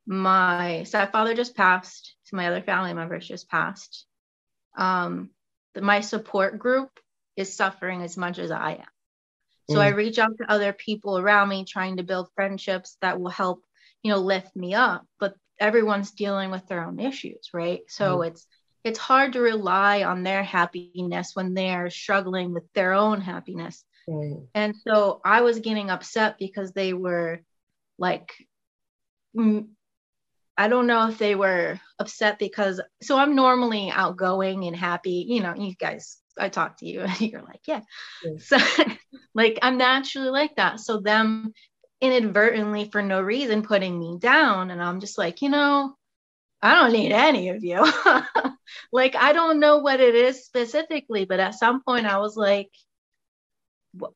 my 0.06 0.82
stepfather 0.84 1.34
just 1.34 1.56
passed. 1.56 2.16
So 2.24 2.36
my 2.36 2.48
other 2.48 2.62
family 2.62 2.94
members 2.94 3.28
just 3.28 3.48
passed. 3.48 4.06
Um, 4.76 5.30
the, 5.74 5.82
my 5.82 6.00
support 6.00 6.58
group 6.58 6.90
is 7.36 7.54
suffering 7.54 8.02
as 8.02 8.16
much 8.16 8.38
as 8.38 8.50
I 8.50 8.72
am. 8.72 8.86
So 9.70 9.76
mm. 9.76 9.82
I 9.82 9.88
reach 9.88 10.18
out 10.18 10.36
to 10.38 10.50
other 10.50 10.72
people 10.72 11.16
around 11.16 11.48
me, 11.48 11.64
trying 11.64 11.98
to 11.98 12.02
build 12.02 12.28
friendships 12.34 12.96
that 13.02 13.20
will 13.20 13.30
help, 13.30 13.62
you 14.02 14.10
know, 14.10 14.18
lift 14.18 14.56
me 14.56 14.74
up. 14.74 15.06
But 15.20 15.34
everyone's 15.60 16.10
dealing 16.12 16.50
with 16.50 16.66
their 16.66 16.84
own 16.84 16.98
issues, 16.98 17.50
right? 17.52 17.82
So 17.88 18.18
mm. 18.18 18.28
it's 18.28 18.46
it's 18.82 18.98
hard 18.98 19.34
to 19.34 19.40
rely 19.40 20.04
on 20.04 20.22
their 20.22 20.42
happiness 20.42 21.32
when 21.34 21.52
they're 21.52 21.90
struggling 21.90 22.54
with 22.54 22.64
their 22.72 22.94
own 22.94 23.20
happiness. 23.20 23.84
Mm. 24.08 24.46
And 24.54 24.74
so 24.86 25.20
I 25.24 25.42
was 25.42 25.60
getting 25.60 25.90
upset 25.90 26.38
because 26.38 26.72
they 26.72 26.94
were 26.94 27.42
like 27.98 28.32
I 29.36 30.68
don't 30.68 30.86
know 30.86 31.08
if 31.08 31.18
they 31.18 31.34
were 31.34 31.78
upset 31.98 32.38
because 32.38 32.80
so 33.02 33.16
I'm 33.16 33.36
normally 33.36 33.90
outgoing 33.90 34.64
and 34.64 34.74
happy, 34.74 35.24
you 35.28 35.40
know, 35.40 35.54
you 35.54 35.74
guys 35.74 36.18
I 36.38 36.48
talk 36.48 36.78
to 36.78 36.86
you 36.86 37.00
and 37.00 37.20
you're 37.20 37.42
like, 37.42 37.60
yeah. 37.66 37.80
yeah. 38.24 38.32
So 38.38 38.58
like 39.34 39.58
I'm 39.62 39.78
naturally 39.78 40.30
like 40.30 40.56
that. 40.56 40.80
So 40.80 41.00
them 41.00 41.52
inadvertently 42.00 42.88
for 42.90 43.02
no 43.02 43.20
reason 43.20 43.62
putting 43.62 43.98
me 43.98 44.18
down. 44.18 44.70
And 44.70 44.82
i'm 44.82 45.00
just 45.00 45.18
like 45.18 45.42
you 45.42 45.48
know 45.48 45.94
i 46.62 46.74
don't 46.74 46.92
need 46.92 47.12
any 47.12 47.50
of 47.50 47.64
you. 47.64 47.84
Like 48.92 49.16
i 49.16 49.32
don't 49.32 49.60
know 49.60 49.78
what 49.78 50.00
it 50.00 50.14
is 50.14 50.44
specifically 50.44 51.24
but 51.24 51.40
at 51.40 51.54
some 51.54 51.82
point 51.82 52.06
i 52.06 52.18
was 52.18 52.36
like 52.36 52.70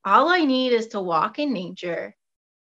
all 0.05 0.29
i 0.29 0.45
need 0.45 0.73
is 0.73 0.89
to 0.89 1.01
walk 1.01 1.39
in 1.39 1.53
nature 1.53 2.15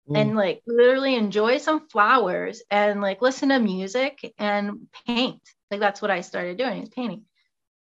mm. 0.09 0.19
and 0.19 0.37
like 0.37 0.63
literally 0.67 1.15
enjoy 1.15 1.59
some 1.59 1.89
flowers 1.89 2.63
and 2.71 3.01
like 3.01 3.23
listen 3.23 3.51
to 3.51 3.59
music 3.59 4.35
and 4.39 4.87
paint. 5.07 5.41
Like 5.71 5.81
that's 5.81 6.03
what 6.03 6.11
i 6.11 6.21
started 6.21 6.59
doing 6.59 6.83
is 6.83 6.89
painting. 6.89 7.25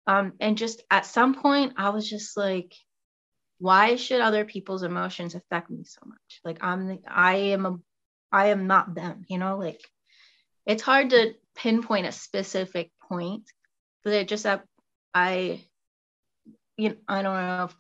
Um 0.08 0.34
and 0.40 0.58
just 0.58 0.82
at 0.90 1.06
some 1.06 1.36
point 1.36 1.74
i 1.78 1.90
was 1.90 2.10
just 2.10 2.38
like 2.38 2.74
why 3.60 3.96
should 3.96 4.22
other 4.22 4.46
people's 4.46 4.84
emotions 4.84 5.36
affect 5.36 5.70
me 5.70 5.84
so 5.84 6.02
much? 6.06 6.42
Like 6.44 6.60
i'm 6.62 7.00
i 7.08 7.36
am 7.36 7.66
a 7.66 7.78
i 8.32 8.48
am 8.48 8.68
not 8.68 8.96
them 8.96 9.26
you 9.28 9.38
know? 9.38 9.58
Like 9.58 9.82
it's 10.66 10.84
hard 10.84 11.12
to 11.12 11.34
pinpoint 11.56 12.06
a 12.06 12.12
specific 12.12 12.92
point 13.10 13.44
but 14.04 14.14
it 14.14 14.28
just 14.28 14.44
that 14.44 14.64
i 15.14 15.62
you 16.78 16.90
know 16.90 16.96
i 17.08 17.22
don't 17.22 17.34
know 17.36 17.64
if, 17.66 17.76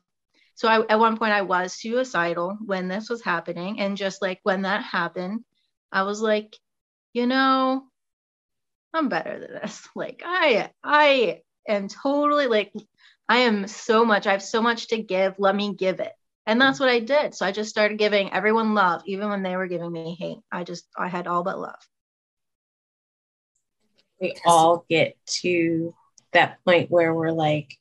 so 0.55 0.67
I, 0.67 0.85
at 0.87 0.99
one 0.99 1.17
point 1.17 1.31
i 1.31 1.43
was 1.43 1.73
suicidal 1.73 2.57
when 2.65 2.87
this 2.87 3.09
was 3.09 3.23
happening 3.23 3.79
and 3.79 3.95
just 3.95 4.21
like 4.21 4.39
when 4.43 4.63
that 4.63 4.83
happened 4.83 5.45
i 5.91 6.03
was 6.03 6.21
like 6.21 6.57
you 7.13 7.27
know 7.27 7.83
i'm 8.93 9.07
better 9.07 9.39
than 9.39 9.53
this. 9.61 9.87
Like 9.95 10.23
i 10.25 10.71
i 10.83 11.41
am 11.67 11.87
totally 11.87 12.47
like 12.47 12.73
I 13.29 13.39
am 13.39 13.67
so 13.67 14.03
much, 14.03 14.25
I 14.25 14.31
have 14.31 14.41
so 14.41 14.61
much 14.61 14.87
to 14.87 14.97
give. 14.97 15.35
Let 15.37 15.55
me 15.55 15.75
give 15.75 15.99
it. 15.99 16.11
And 16.47 16.59
that's 16.59 16.79
what 16.79 16.89
I 16.89 16.99
did. 16.99 17.35
So 17.35 17.45
I 17.45 17.51
just 17.51 17.69
started 17.69 17.99
giving 17.99 18.33
everyone 18.33 18.73
love, 18.73 19.03
even 19.05 19.29
when 19.29 19.43
they 19.43 19.55
were 19.55 19.67
giving 19.67 19.91
me 19.91 20.17
hate. 20.19 20.39
I 20.51 20.63
just, 20.63 20.87
I 20.97 21.07
had 21.07 21.27
all 21.27 21.43
but 21.43 21.59
love. 21.59 21.77
We 24.19 24.33
all 24.45 24.83
get 24.89 25.15
to 25.41 25.93
that 26.33 26.57
point 26.65 26.89
where 26.89 27.13
we're 27.13 27.31
like, 27.31 27.77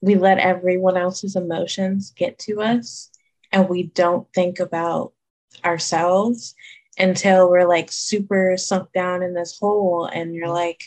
we 0.00 0.14
let 0.14 0.38
everyone 0.38 0.96
else's 0.96 1.36
emotions 1.36 2.10
get 2.16 2.38
to 2.40 2.62
us 2.62 3.10
and 3.52 3.68
we 3.68 3.84
don't 3.84 4.26
think 4.34 4.58
about 4.58 5.12
ourselves 5.64 6.54
until 6.98 7.50
we're 7.50 7.68
like 7.68 7.92
super 7.92 8.56
sunk 8.56 8.90
down 8.92 9.22
in 9.22 9.34
this 9.34 9.58
hole 9.58 10.06
and 10.06 10.34
you're 10.34 10.48
like 10.48 10.82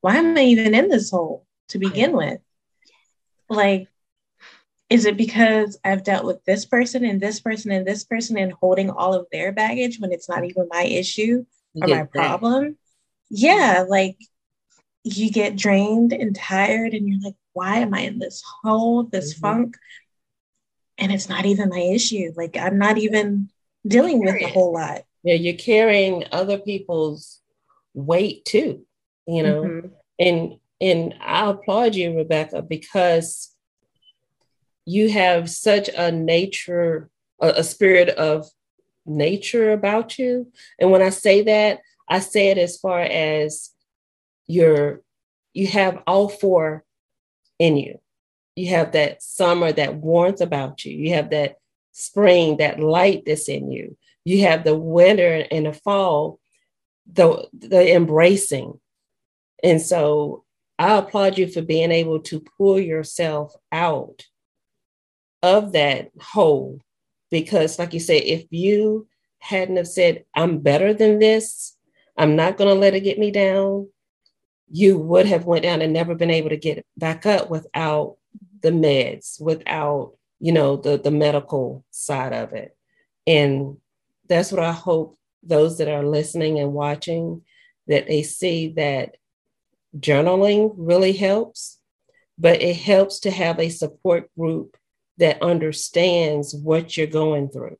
why 0.00 0.16
am 0.16 0.36
i 0.36 0.42
even 0.42 0.74
in 0.74 0.88
this 0.88 1.10
hole 1.10 1.46
to 1.68 1.78
begin 1.78 2.12
with 2.12 2.38
like 3.50 3.88
is 4.90 5.06
it 5.06 5.16
because 5.16 5.78
I've 5.84 6.02
dealt 6.02 6.24
with 6.24 6.44
this 6.44 6.66
person 6.66 7.04
and 7.04 7.20
this 7.20 7.40
person 7.40 7.70
and 7.70 7.86
this 7.86 8.02
person 8.02 8.36
and 8.36 8.52
holding 8.52 8.90
all 8.90 9.14
of 9.14 9.28
their 9.30 9.52
baggage 9.52 10.00
when 10.00 10.10
it's 10.10 10.28
not 10.28 10.44
even 10.44 10.66
my 10.68 10.82
issue 10.82 11.46
or 11.80 11.86
my 11.86 12.02
problem? 12.02 12.76
Yeah, 13.30 13.84
like 13.88 14.16
you 15.04 15.30
get 15.30 15.56
drained 15.56 16.12
and 16.12 16.34
tired 16.34 16.92
and 16.92 17.08
you're 17.08 17.20
like, 17.22 17.36
why 17.52 17.78
am 17.78 17.94
I 17.94 18.00
in 18.00 18.18
this 18.18 18.42
hole, 18.62 19.04
this 19.04 19.32
mm-hmm. 19.34 19.40
funk? 19.40 19.76
And 20.98 21.12
it's 21.12 21.28
not 21.28 21.46
even 21.46 21.68
my 21.68 21.78
issue. 21.78 22.32
Like 22.36 22.56
I'm 22.56 22.76
not 22.76 22.98
even 22.98 23.48
dealing 23.86 24.18
with 24.18 24.34
a 24.34 24.48
whole 24.48 24.72
lot. 24.72 25.02
Yeah, 25.22 25.34
you're 25.34 25.54
carrying 25.54 26.24
other 26.32 26.58
people's 26.58 27.40
weight 27.94 28.44
too, 28.44 28.84
you 29.26 29.44
know. 29.44 29.62
Mm-hmm. 29.62 29.88
And 30.18 30.56
and 30.80 31.14
I 31.20 31.50
applaud 31.50 31.94
you, 31.94 32.16
Rebecca, 32.16 32.62
because 32.62 33.54
you 34.86 35.10
have 35.10 35.50
such 35.50 35.88
a 35.88 36.10
nature, 36.10 37.10
a, 37.40 37.48
a 37.56 37.64
spirit 37.64 38.08
of 38.08 38.48
nature 39.06 39.72
about 39.72 40.18
you. 40.18 40.50
And 40.78 40.90
when 40.90 41.02
I 41.02 41.10
say 41.10 41.42
that, 41.42 41.80
I 42.08 42.20
say 42.20 42.48
it 42.48 42.58
as 42.58 42.78
far 42.78 43.00
as 43.00 43.70
you're 44.46 45.02
you 45.52 45.66
have 45.66 46.02
all 46.06 46.28
four 46.28 46.84
in 47.58 47.76
you. 47.76 48.00
You 48.54 48.70
have 48.70 48.92
that 48.92 49.22
summer, 49.22 49.72
that 49.72 49.96
warmth 49.96 50.40
about 50.40 50.84
you. 50.84 50.96
You 50.96 51.14
have 51.14 51.30
that 51.30 51.56
spring, 51.92 52.58
that 52.58 52.78
light 52.78 53.24
that's 53.26 53.48
in 53.48 53.70
you. 53.70 53.96
You 54.24 54.42
have 54.42 54.64
the 54.64 54.76
winter 54.76 55.44
and 55.50 55.66
the 55.66 55.72
fall, 55.72 56.38
the 57.12 57.48
the 57.52 57.94
embracing. 57.94 58.80
And 59.62 59.80
so 59.80 60.44
I 60.80 60.96
applaud 60.96 61.36
you 61.36 61.46
for 61.46 61.60
being 61.60 61.92
able 61.92 62.20
to 62.20 62.42
pull 62.56 62.80
yourself 62.80 63.54
out 63.70 64.24
of 65.42 65.72
that 65.72 66.10
hole. 66.18 66.80
Because, 67.30 67.78
like 67.78 67.92
you 67.92 68.00
said, 68.00 68.22
if 68.22 68.46
you 68.50 69.06
hadn't 69.40 69.76
have 69.76 69.86
said, 69.86 70.24
I'm 70.34 70.60
better 70.60 70.94
than 70.94 71.18
this, 71.18 71.76
I'm 72.16 72.34
not 72.34 72.56
going 72.56 72.74
to 72.74 72.80
let 72.80 72.94
it 72.94 73.00
get 73.00 73.18
me 73.18 73.30
down, 73.30 73.88
you 74.70 74.96
would 74.98 75.26
have 75.26 75.44
went 75.44 75.64
down 75.64 75.82
and 75.82 75.92
never 75.92 76.14
been 76.14 76.30
able 76.30 76.48
to 76.48 76.56
get 76.56 76.86
back 76.96 77.26
up 77.26 77.50
without 77.50 78.16
the 78.62 78.70
meds, 78.70 79.38
without, 79.38 80.14
you 80.38 80.52
know, 80.52 80.76
the, 80.76 80.96
the 80.96 81.10
medical 81.10 81.84
side 81.90 82.32
of 82.32 82.54
it. 82.54 82.74
And 83.26 83.76
that's 84.28 84.50
what 84.50 84.62
I 84.62 84.72
hope 84.72 85.18
those 85.42 85.76
that 85.76 85.88
are 85.88 86.06
listening 86.06 86.58
and 86.58 86.72
watching 86.72 87.42
that 87.86 88.06
they 88.06 88.22
see 88.22 88.68
that 88.76 89.16
journaling 89.98 90.74
really 90.76 91.12
helps, 91.12 91.78
but 92.38 92.62
it 92.62 92.76
helps 92.76 93.20
to 93.20 93.30
have 93.30 93.58
a 93.58 93.68
support 93.68 94.30
group 94.38 94.76
that 95.18 95.42
understands 95.42 96.54
what 96.54 96.96
you're 96.96 97.06
going 97.06 97.48
through. 97.48 97.76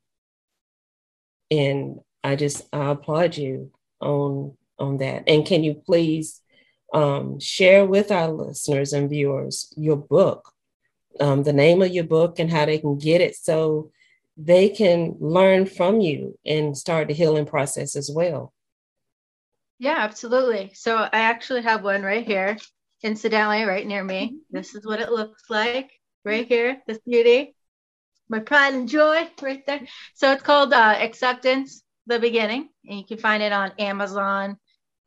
And 1.49 1.99
I 2.23 2.35
just 2.35 2.63
I 2.71 2.91
applaud 2.91 3.37
you 3.37 3.71
on 3.99 4.55
on 4.77 4.97
that. 4.97 5.23
And 5.27 5.45
can 5.45 5.63
you 5.63 5.75
please 5.75 6.41
um, 6.93 7.39
share 7.39 7.85
with 7.85 8.11
our 8.11 8.29
listeners 8.29 8.93
and 8.93 9.09
viewers 9.09 9.73
your 9.77 9.95
book, 9.95 10.51
um, 11.19 11.43
the 11.43 11.53
name 11.53 11.81
of 11.81 11.91
your 11.91 12.03
book, 12.03 12.39
and 12.39 12.51
how 12.51 12.65
they 12.65 12.79
can 12.79 12.97
get 12.97 13.21
it 13.21 13.35
so 13.35 13.91
they 14.37 14.69
can 14.69 15.15
learn 15.19 15.65
from 15.65 16.01
you 16.01 16.37
and 16.45 16.77
start 16.77 17.07
the 17.07 17.13
healing 17.13 17.45
process 17.45 17.95
as 17.95 18.09
well. 18.13 18.53
Yeah, 19.81 19.97
absolutely. 19.97 20.73
So 20.75 20.95
I 20.95 21.21
actually 21.21 21.63
have 21.63 21.83
one 21.83 22.03
right 22.03 22.23
here, 22.23 22.55
incidentally, 23.01 23.63
right 23.63 23.87
near 23.87 24.03
me. 24.03 24.27
Mm-hmm. 24.27 24.35
This 24.51 24.75
is 24.75 24.85
what 24.85 25.01
it 25.01 25.11
looks 25.11 25.49
like 25.49 25.89
right 26.23 26.47
here, 26.47 26.83
this 26.85 26.99
beauty. 26.99 27.55
My 28.29 28.41
pride 28.41 28.75
and 28.75 28.87
joy 28.87 29.27
right 29.41 29.65
there. 29.65 29.81
So 30.13 30.33
it's 30.33 30.43
called 30.43 30.71
uh, 30.71 30.97
Acceptance, 30.99 31.81
the 32.05 32.19
Beginning, 32.19 32.69
and 32.85 32.99
you 32.99 33.05
can 33.07 33.17
find 33.17 33.41
it 33.41 33.51
on 33.51 33.71
Amazon. 33.79 34.57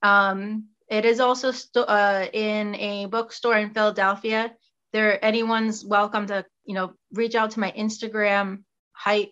Um, 0.02 0.64
it 0.88 1.04
is 1.04 1.20
also 1.20 1.52
st- 1.52 1.88
uh, 1.88 2.26
in 2.32 2.74
a 2.74 3.06
bookstore 3.06 3.56
in 3.56 3.70
Philadelphia. 3.70 4.54
There, 4.92 5.24
anyone's 5.24 5.84
welcome 5.84 6.26
to, 6.26 6.44
you 6.64 6.74
know, 6.74 6.94
reach 7.12 7.36
out 7.36 7.52
to 7.52 7.60
my 7.60 7.70
Instagram, 7.78 8.64
Heidt 8.90 9.30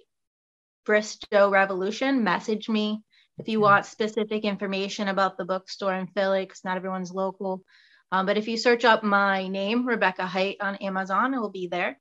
Bristow 0.87 1.51
Revolution. 1.51 2.23
Message 2.23 2.69
me 2.69 3.03
if 3.39 3.49
you 3.49 3.61
want 3.61 3.87
specific 3.87 4.45
information 4.45 5.09
about 5.09 5.37
the 5.37 5.45
bookstore 5.45 5.95
in 5.95 6.07
Philly, 6.09 6.45
because 6.45 6.65
not 6.65 6.77
everyone's 6.77 7.13
local. 7.13 7.63
Um, 8.11 8.27
but 8.27 8.37
if 8.37 8.47
you 8.47 8.57
search 8.57 8.85
up 8.85 9.03
my 9.03 9.49
name, 9.49 9.87
Rebecca 9.87 10.27
Heidt, 10.27 10.61
on 10.61 10.77
Amazon, 10.77 11.35
it 11.35 11.41
will 11.41 11.51
be 11.51 11.67
there. 11.67 11.99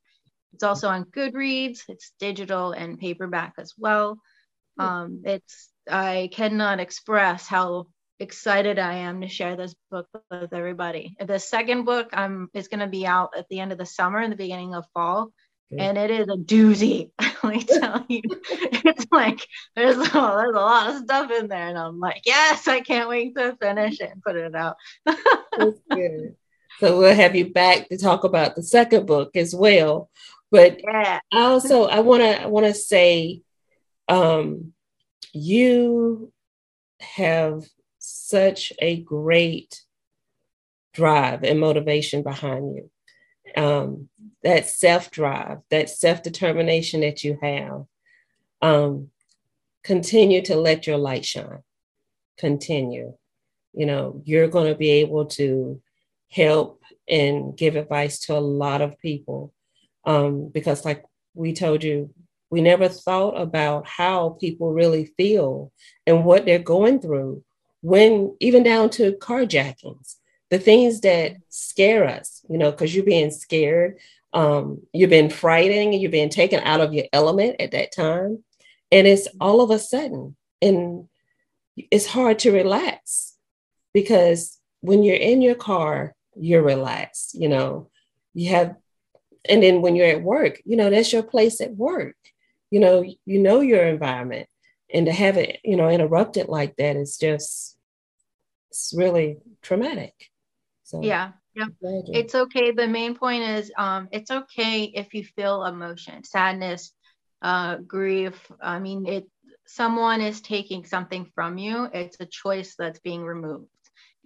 It's 0.52 0.62
also 0.62 0.88
on 0.88 1.06
Goodreads. 1.06 1.80
It's 1.88 2.12
digital 2.18 2.72
and 2.72 2.98
paperback 2.98 3.54
as 3.58 3.72
well. 3.78 4.18
Um, 4.78 5.22
it's 5.24 5.70
I 5.90 6.30
cannot 6.32 6.80
express 6.80 7.46
how 7.46 7.86
excited 8.20 8.78
I 8.78 8.98
am 8.98 9.20
to 9.20 9.28
share 9.28 9.56
this 9.56 9.74
book 9.90 10.06
with 10.30 10.52
everybody. 10.52 11.16
The 11.18 11.38
second 11.38 11.84
book 11.84 12.08
um, 12.12 12.48
is 12.54 12.68
going 12.68 12.80
to 12.80 12.86
be 12.86 13.06
out 13.06 13.30
at 13.36 13.48
the 13.48 13.60
end 13.60 13.72
of 13.72 13.78
the 13.78 13.86
summer 13.86 14.18
and 14.18 14.32
the 14.32 14.36
beginning 14.36 14.74
of 14.74 14.84
fall 14.94 15.32
and 15.78 15.98
it 15.98 16.10
is 16.10 16.28
a 16.28 16.36
doozy. 16.36 17.10
Let 17.42 17.54
me 17.54 17.64
tell 17.80 18.04
you, 18.08 18.22
it's 18.24 19.06
like 19.10 19.46
there's 19.74 19.96
a, 19.96 20.00
there's 20.00 20.54
a 20.54 20.58
lot 20.58 20.90
of 20.90 21.02
stuff 21.02 21.30
in 21.30 21.48
there, 21.48 21.68
and 21.68 21.78
I'm 21.78 21.98
like, 21.98 22.22
yes, 22.24 22.68
I 22.68 22.80
can't 22.80 23.08
wait 23.08 23.36
to 23.36 23.56
finish 23.60 24.00
it 24.00 24.10
and 24.10 24.22
put 24.22 24.36
it 24.36 24.54
out. 24.54 24.76
So 26.80 26.98
we'll 26.98 27.14
have 27.14 27.36
you 27.36 27.52
back 27.52 27.90
to 27.90 27.98
talk 27.98 28.24
about 28.24 28.56
the 28.56 28.62
second 28.62 29.06
book 29.06 29.36
as 29.36 29.54
well. 29.54 30.10
But 30.50 30.80
yeah. 30.82 31.20
also, 31.30 31.84
I 31.84 32.00
want 32.00 32.22
to 32.22 32.42
I 32.42 32.46
want 32.46 32.66
to 32.66 32.74
say, 32.74 33.42
um, 34.08 34.72
you 35.32 36.32
have 36.98 37.64
such 37.98 38.72
a 38.80 39.00
great 39.00 39.82
drive 40.92 41.44
and 41.44 41.60
motivation 41.60 42.22
behind 42.22 42.74
you. 42.74 42.90
Um, 43.56 44.08
that 44.42 44.68
self 44.68 45.10
drive, 45.10 45.58
that 45.70 45.90
self 45.90 46.22
determination 46.22 47.00
that 47.00 47.24
you 47.24 47.38
have. 47.42 47.84
Um, 48.60 49.08
continue 49.82 50.42
to 50.42 50.56
let 50.56 50.86
your 50.86 50.98
light 50.98 51.24
shine. 51.24 51.62
Continue. 52.38 53.14
You 53.74 53.86
know, 53.86 54.22
you're 54.24 54.48
going 54.48 54.70
to 54.72 54.78
be 54.78 54.90
able 54.90 55.26
to 55.26 55.80
help 56.30 56.82
and 57.08 57.56
give 57.56 57.76
advice 57.76 58.20
to 58.20 58.36
a 58.36 58.40
lot 58.40 58.80
of 58.80 58.98
people 58.98 59.52
um, 60.04 60.48
because, 60.48 60.84
like 60.84 61.04
we 61.34 61.52
told 61.52 61.82
you, 61.82 62.12
we 62.50 62.60
never 62.60 62.88
thought 62.88 63.40
about 63.40 63.86
how 63.86 64.36
people 64.40 64.72
really 64.72 65.06
feel 65.16 65.72
and 66.06 66.24
what 66.24 66.44
they're 66.44 66.58
going 66.58 67.00
through 67.00 67.42
when 67.80 68.36
even 68.40 68.62
down 68.62 68.90
to 68.90 69.12
carjackings 69.12 70.16
the 70.52 70.58
things 70.60 71.00
that 71.00 71.36
scare 71.48 72.04
us 72.06 72.44
you 72.48 72.58
know 72.58 72.70
because 72.70 72.94
you're 72.94 73.04
being 73.04 73.32
scared 73.32 73.98
um, 74.32 74.80
you've 74.92 75.10
been 75.10 75.30
frightened, 75.30 75.94
you've 75.94 76.10
been 76.10 76.30
taken 76.30 76.60
out 76.60 76.80
of 76.80 76.94
your 76.94 77.04
element 77.12 77.56
at 77.60 77.72
that 77.72 77.92
time. 77.92 78.42
And 78.90 79.06
it's 79.06 79.28
all 79.40 79.60
of 79.60 79.70
a 79.70 79.78
sudden, 79.78 80.36
and 80.60 81.08
it's 81.76 82.06
hard 82.06 82.38
to 82.40 82.52
relax 82.52 83.36
because 83.94 84.58
when 84.80 85.02
you're 85.02 85.16
in 85.16 85.42
your 85.42 85.54
car, 85.54 86.14
you're 86.34 86.62
relaxed, 86.62 87.34
you 87.34 87.48
know, 87.48 87.90
you 88.34 88.50
have, 88.50 88.76
and 89.48 89.62
then 89.62 89.82
when 89.82 89.96
you're 89.96 90.06
at 90.06 90.22
work, 90.22 90.60
you 90.64 90.76
know, 90.76 90.90
that's 90.90 91.12
your 91.12 91.22
place 91.22 91.60
at 91.60 91.76
work, 91.76 92.16
you 92.70 92.80
know, 92.80 93.04
you 93.24 93.38
know 93.38 93.60
your 93.60 93.82
environment. 93.84 94.48
And 94.92 95.06
to 95.06 95.12
have 95.12 95.38
it, 95.38 95.58
you 95.64 95.76
know, 95.76 95.88
interrupted 95.88 96.48
like 96.48 96.76
that 96.76 96.96
is 96.96 97.16
just, 97.16 97.76
it's 98.70 98.92
really 98.94 99.38
traumatic. 99.62 100.31
So, 100.92 101.02
yeah. 101.02 101.32
Yeah, 101.54 101.66
it's 102.12 102.34
okay. 102.34 102.72
The 102.72 102.88
main 102.88 103.14
point 103.14 103.42
is 103.42 103.72
um, 103.78 104.08
it's 104.12 104.30
okay 104.30 104.84
if 104.84 105.14
you 105.14 105.24
feel 105.24 105.64
emotion, 105.64 106.24
sadness, 106.24 106.92
uh, 107.42 107.76
grief. 107.76 108.50
I 108.62 108.78
mean, 108.78 109.06
it 109.06 109.28
someone 109.66 110.20
is 110.22 110.40
taking 110.40 110.86
something 110.86 111.30
from 111.34 111.58
you. 111.58 111.88
It's 111.92 112.18
a 112.20 112.26
choice 112.26 112.74
that's 112.76 113.00
being 113.00 113.22
removed. 113.24 113.68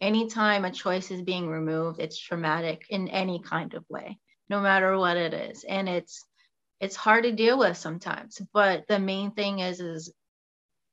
Anytime 0.01 0.65
a 0.65 0.71
choice 0.71 1.11
is 1.11 1.23
being 1.23 1.49
removed, 1.49 2.01
it's 2.01 2.21
traumatic 2.21 2.87
in 2.91 3.09
any 3.09 3.41
kind 3.43 3.75
of 3.75 3.85
way, 3.89 4.19
no 4.49 4.61
matter 4.61 4.97
what 4.99 5.17
it 5.17 5.35
is. 5.35 5.65
And 5.65 5.89
it's 5.89 6.25
it's 6.81 6.97
hard 6.97 7.25
to 7.25 7.33
deal 7.33 7.59
with 7.59 7.77
sometimes. 7.77 8.41
But 8.53 8.87
the 8.89 9.01
main 9.01 9.33
thing 9.33 9.61
is 9.61 9.81
is 9.81 10.13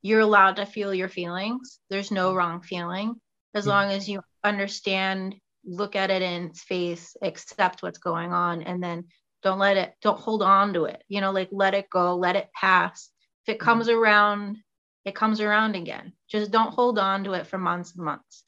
you're 0.02 0.20
allowed 0.20 0.56
to 0.56 0.66
feel 0.66 0.94
your 0.94 1.08
feelings. 1.08 1.80
There's 1.90 2.10
no 2.10 2.34
wrong 2.34 2.62
feeling 2.62 3.20
as 3.54 3.66
long 3.66 3.90
as 3.90 4.08
you 4.08 4.22
understand 4.44 5.36
look 5.66 5.96
at 5.96 6.10
it 6.10 6.22
in 6.22 6.44
its 6.44 6.62
face, 6.62 7.16
accept 7.22 7.82
what's 7.82 7.98
going 7.98 8.32
on, 8.32 8.62
and 8.62 8.82
then 8.82 9.04
don't 9.42 9.58
let 9.58 9.76
it, 9.76 9.94
don't 10.02 10.18
hold 10.18 10.42
on 10.42 10.72
to 10.74 10.84
it. 10.84 11.02
You 11.08 11.20
know, 11.20 11.32
like 11.32 11.48
let 11.52 11.74
it 11.74 11.90
go, 11.90 12.16
let 12.16 12.36
it 12.36 12.48
pass. 12.54 13.10
If 13.46 13.54
it 13.54 13.60
comes 13.60 13.88
mm-hmm. 13.88 13.98
around, 13.98 14.58
it 15.04 15.14
comes 15.14 15.40
around 15.40 15.76
again. 15.76 16.12
Just 16.28 16.50
don't 16.50 16.72
hold 16.72 16.98
on 16.98 17.24
to 17.24 17.32
it 17.32 17.46
for 17.46 17.58
months 17.58 17.94
and 17.94 18.04
months. 18.04 18.44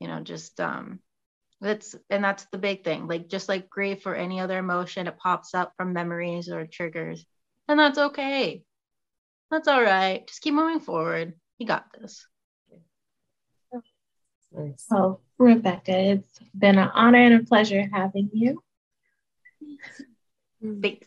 You 0.00 0.08
know, 0.08 0.20
just 0.20 0.60
um, 0.60 0.98
That's 1.60 1.94
and 2.10 2.24
that's 2.24 2.44
the 2.50 2.58
big 2.58 2.82
thing. 2.82 3.06
Like 3.06 3.28
just 3.28 3.48
like 3.48 3.70
grief 3.70 4.04
or 4.04 4.16
any 4.16 4.40
other 4.40 4.58
emotion, 4.58 5.06
it 5.06 5.16
pops 5.16 5.54
up 5.54 5.74
from 5.76 5.92
memories 5.92 6.48
or 6.48 6.66
triggers. 6.66 7.24
And 7.68 7.78
that's 7.78 7.98
okay. 7.98 8.64
That's 9.50 9.68
all 9.68 9.82
right. 9.82 10.26
Just 10.26 10.42
keep 10.42 10.54
moving 10.54 10.80
forward. 10.80 11.34
You 11.58 11.66
got 11.68 11.86
this. 11.92 12.26
Nice. 14.50 14.84
So, 14.88 15.20
Rebecca, 15.42 15.98
it's 15.98 16.40
been 16.56 16.78
an 16.78 16.90
honor 16.94 17.18
and 17.18 17.34
a 17.34 17.44
pleasure 17.44 17.88
having 17.92 18.30
you. 18.32 18.62
Thanks. 20.80 21.06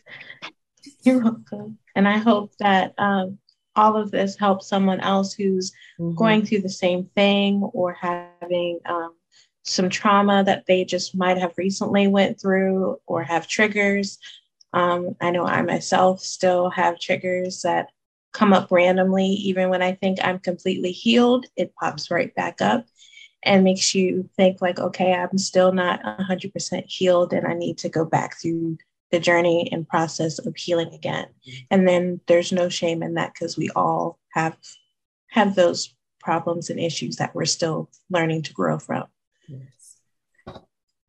You're 1.02 1.22
welcome. 1.22 1.78
And 1.94 2.06
I 2.06 2.18
hope 2.18 2.52
that 2.58 2.94
um, 2.98 3.38
all 3.74 3.96
of 3.96 4.10
this 4.10 4.36
helps 4.36 4.68
someone 4.68 5.00
else 5.00 5.32
who's 5.32 5.72
mm-hmm. 5.98 6.14
going 6.14 6.44
through 6.44 6.60
the 6.60 6.68
same 6.68 7.08
thing 7.14 7.62
or 7.72 7.94
having 7.94 8.80
um, 8.84 9.14
some 9.64 9.88
trauma 9.88 10.44
that 10.44 10.66
they 10.66 10.84
just 10.84 11.16
might 11.16 11.38
have 11.38 11.54
recently 11.56 12.06
went 12.06 12.40
through 12.40 12.98
or 13.06 13.22
have 13.22 13.48
triggers. 13.48 14.18
Um, 14.72 15.16
I 15.20 15.30
know 15.30 15.46
I 15.46 15.62
myself 15.62 16.20
still 16.20 16.70
have 16.70 17.00
triggers 17.00 17.62
that 17.62 17.88
come 18.32 18.52
up 18.52 18.70
randomly, 18.70 19.26
even 19.26 19.70
when 19.70 19.80
I 19.80 19.92
think 19.92 20.18
I'm 20.22 20.38
completely 20.38 20.92
healed, 20.92 21.46
it 21.56 21.74
pops 21.74 22.10
right 22.10 22.34
back 22.34 22.60
up 22.60 22.86
and 23.42 23.64
makes 23.64 23.94
you 23.94 24.28
think 24.36 24.60
like, 24.60 24.78
okay, 24.78 25.12
I'm 25.14 25.38
still 25.38 25.72
not 25.72 26.02
100% 26.02 26.84
healed 26.86 27.32
and 27.32 27.46
I 27.46 27.54
need 27.54 27.78
to 27.78 27.88
go 27.88 28.04
back 28.04 28.40
through 28.40 28.78
the 29.10 29.20
journey 29.20 29.68
and 29.70 29.88
process 29.88 30.38
of 30.38 30.56
healing 30.56 30.92
again. 30.92 31.26
And 31.70 31.86
then 31.86 32.20
there's 32.26 32.52
no 32.52 32.68
shame 32.68 33.02
in 33.02 33.14
that 33.14 33.34
because 33.34 33.56
we 33.56 33.70
all 33.70 34.18
have 34.30 34.56
have 35.30 35.54
those 35.54 35.94
problems 36.20 36.70
and 36.70 36.80
issues 36.80 37.16
that 37.16 37.34
we're 37.34 37.44
still 37.44 37.90
learning 38.10 38.42
to 38.42 38.52
grow 38.52 38.78
from. 38.78 39.04
Yes. 39.48 40.00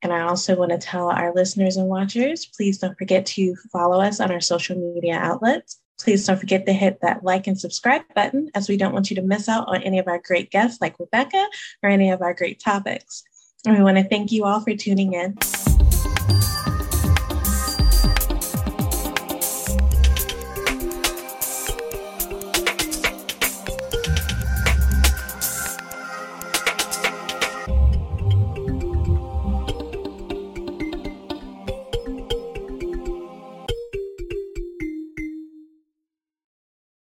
And 0.02 0.14
I 0.14 0.22
also 0.22 0.56
want 0.56 0.72
to 0.72 0.78
tell 0.78 1.10
our 1.10 1.34
listeners 1.34 1.78
and 1.78 1.88
watchers, 1.88 2.46
please 2.46 2.78
don't 2.78 2.98
forget 2.98 3.26
to 3.28 3.56
follow 3.72 4.00
us 4.00 4.20
on 4.20 4.32
our 4.32 4.42
social 4.42 4.78
media 4.78 5.16
outlets. 5.16 5.82
Please 6.00 6.26
don't 6.26 6.40
forget 6.40 6.66
to 6.66 6.74
hit 6.74 7.00
that 7.02 7.24
like 7.24 7.48
and 7.48 7.60
subscribe 7.60 8.04
button 8.14 8.50
as 8.54 8.70
we 8.70 8.78
don't 8.78 8.94
want 8.94 9.10
you 9.10 9.16
to 9.16 9.22
miss 9.22 9.50
out 9.50 9.68
on 9.68 9.82
any 9.82 9.98
of 10.00 10.08
our 10.08 10.20
great 10.20 10.52
guests 10.52 10.80
like 10.80 11.00
Rebecca 11.00 11.48
or 11.82 11.90
any 11.90 12.12
of 12.12 12.22
our 12.22 12.34
great 12.34 12.60
topics. 12.60 13.24
And 13.66 13.76
we 13.76 13.84
want 13.84 13.98
to 13.98 14.04
thank 14.04 14.32
you 14.32 14.46
all 14.46 14.62
for 14.62 14.76
tuning 14.76 15.14
in. 15.14 15.38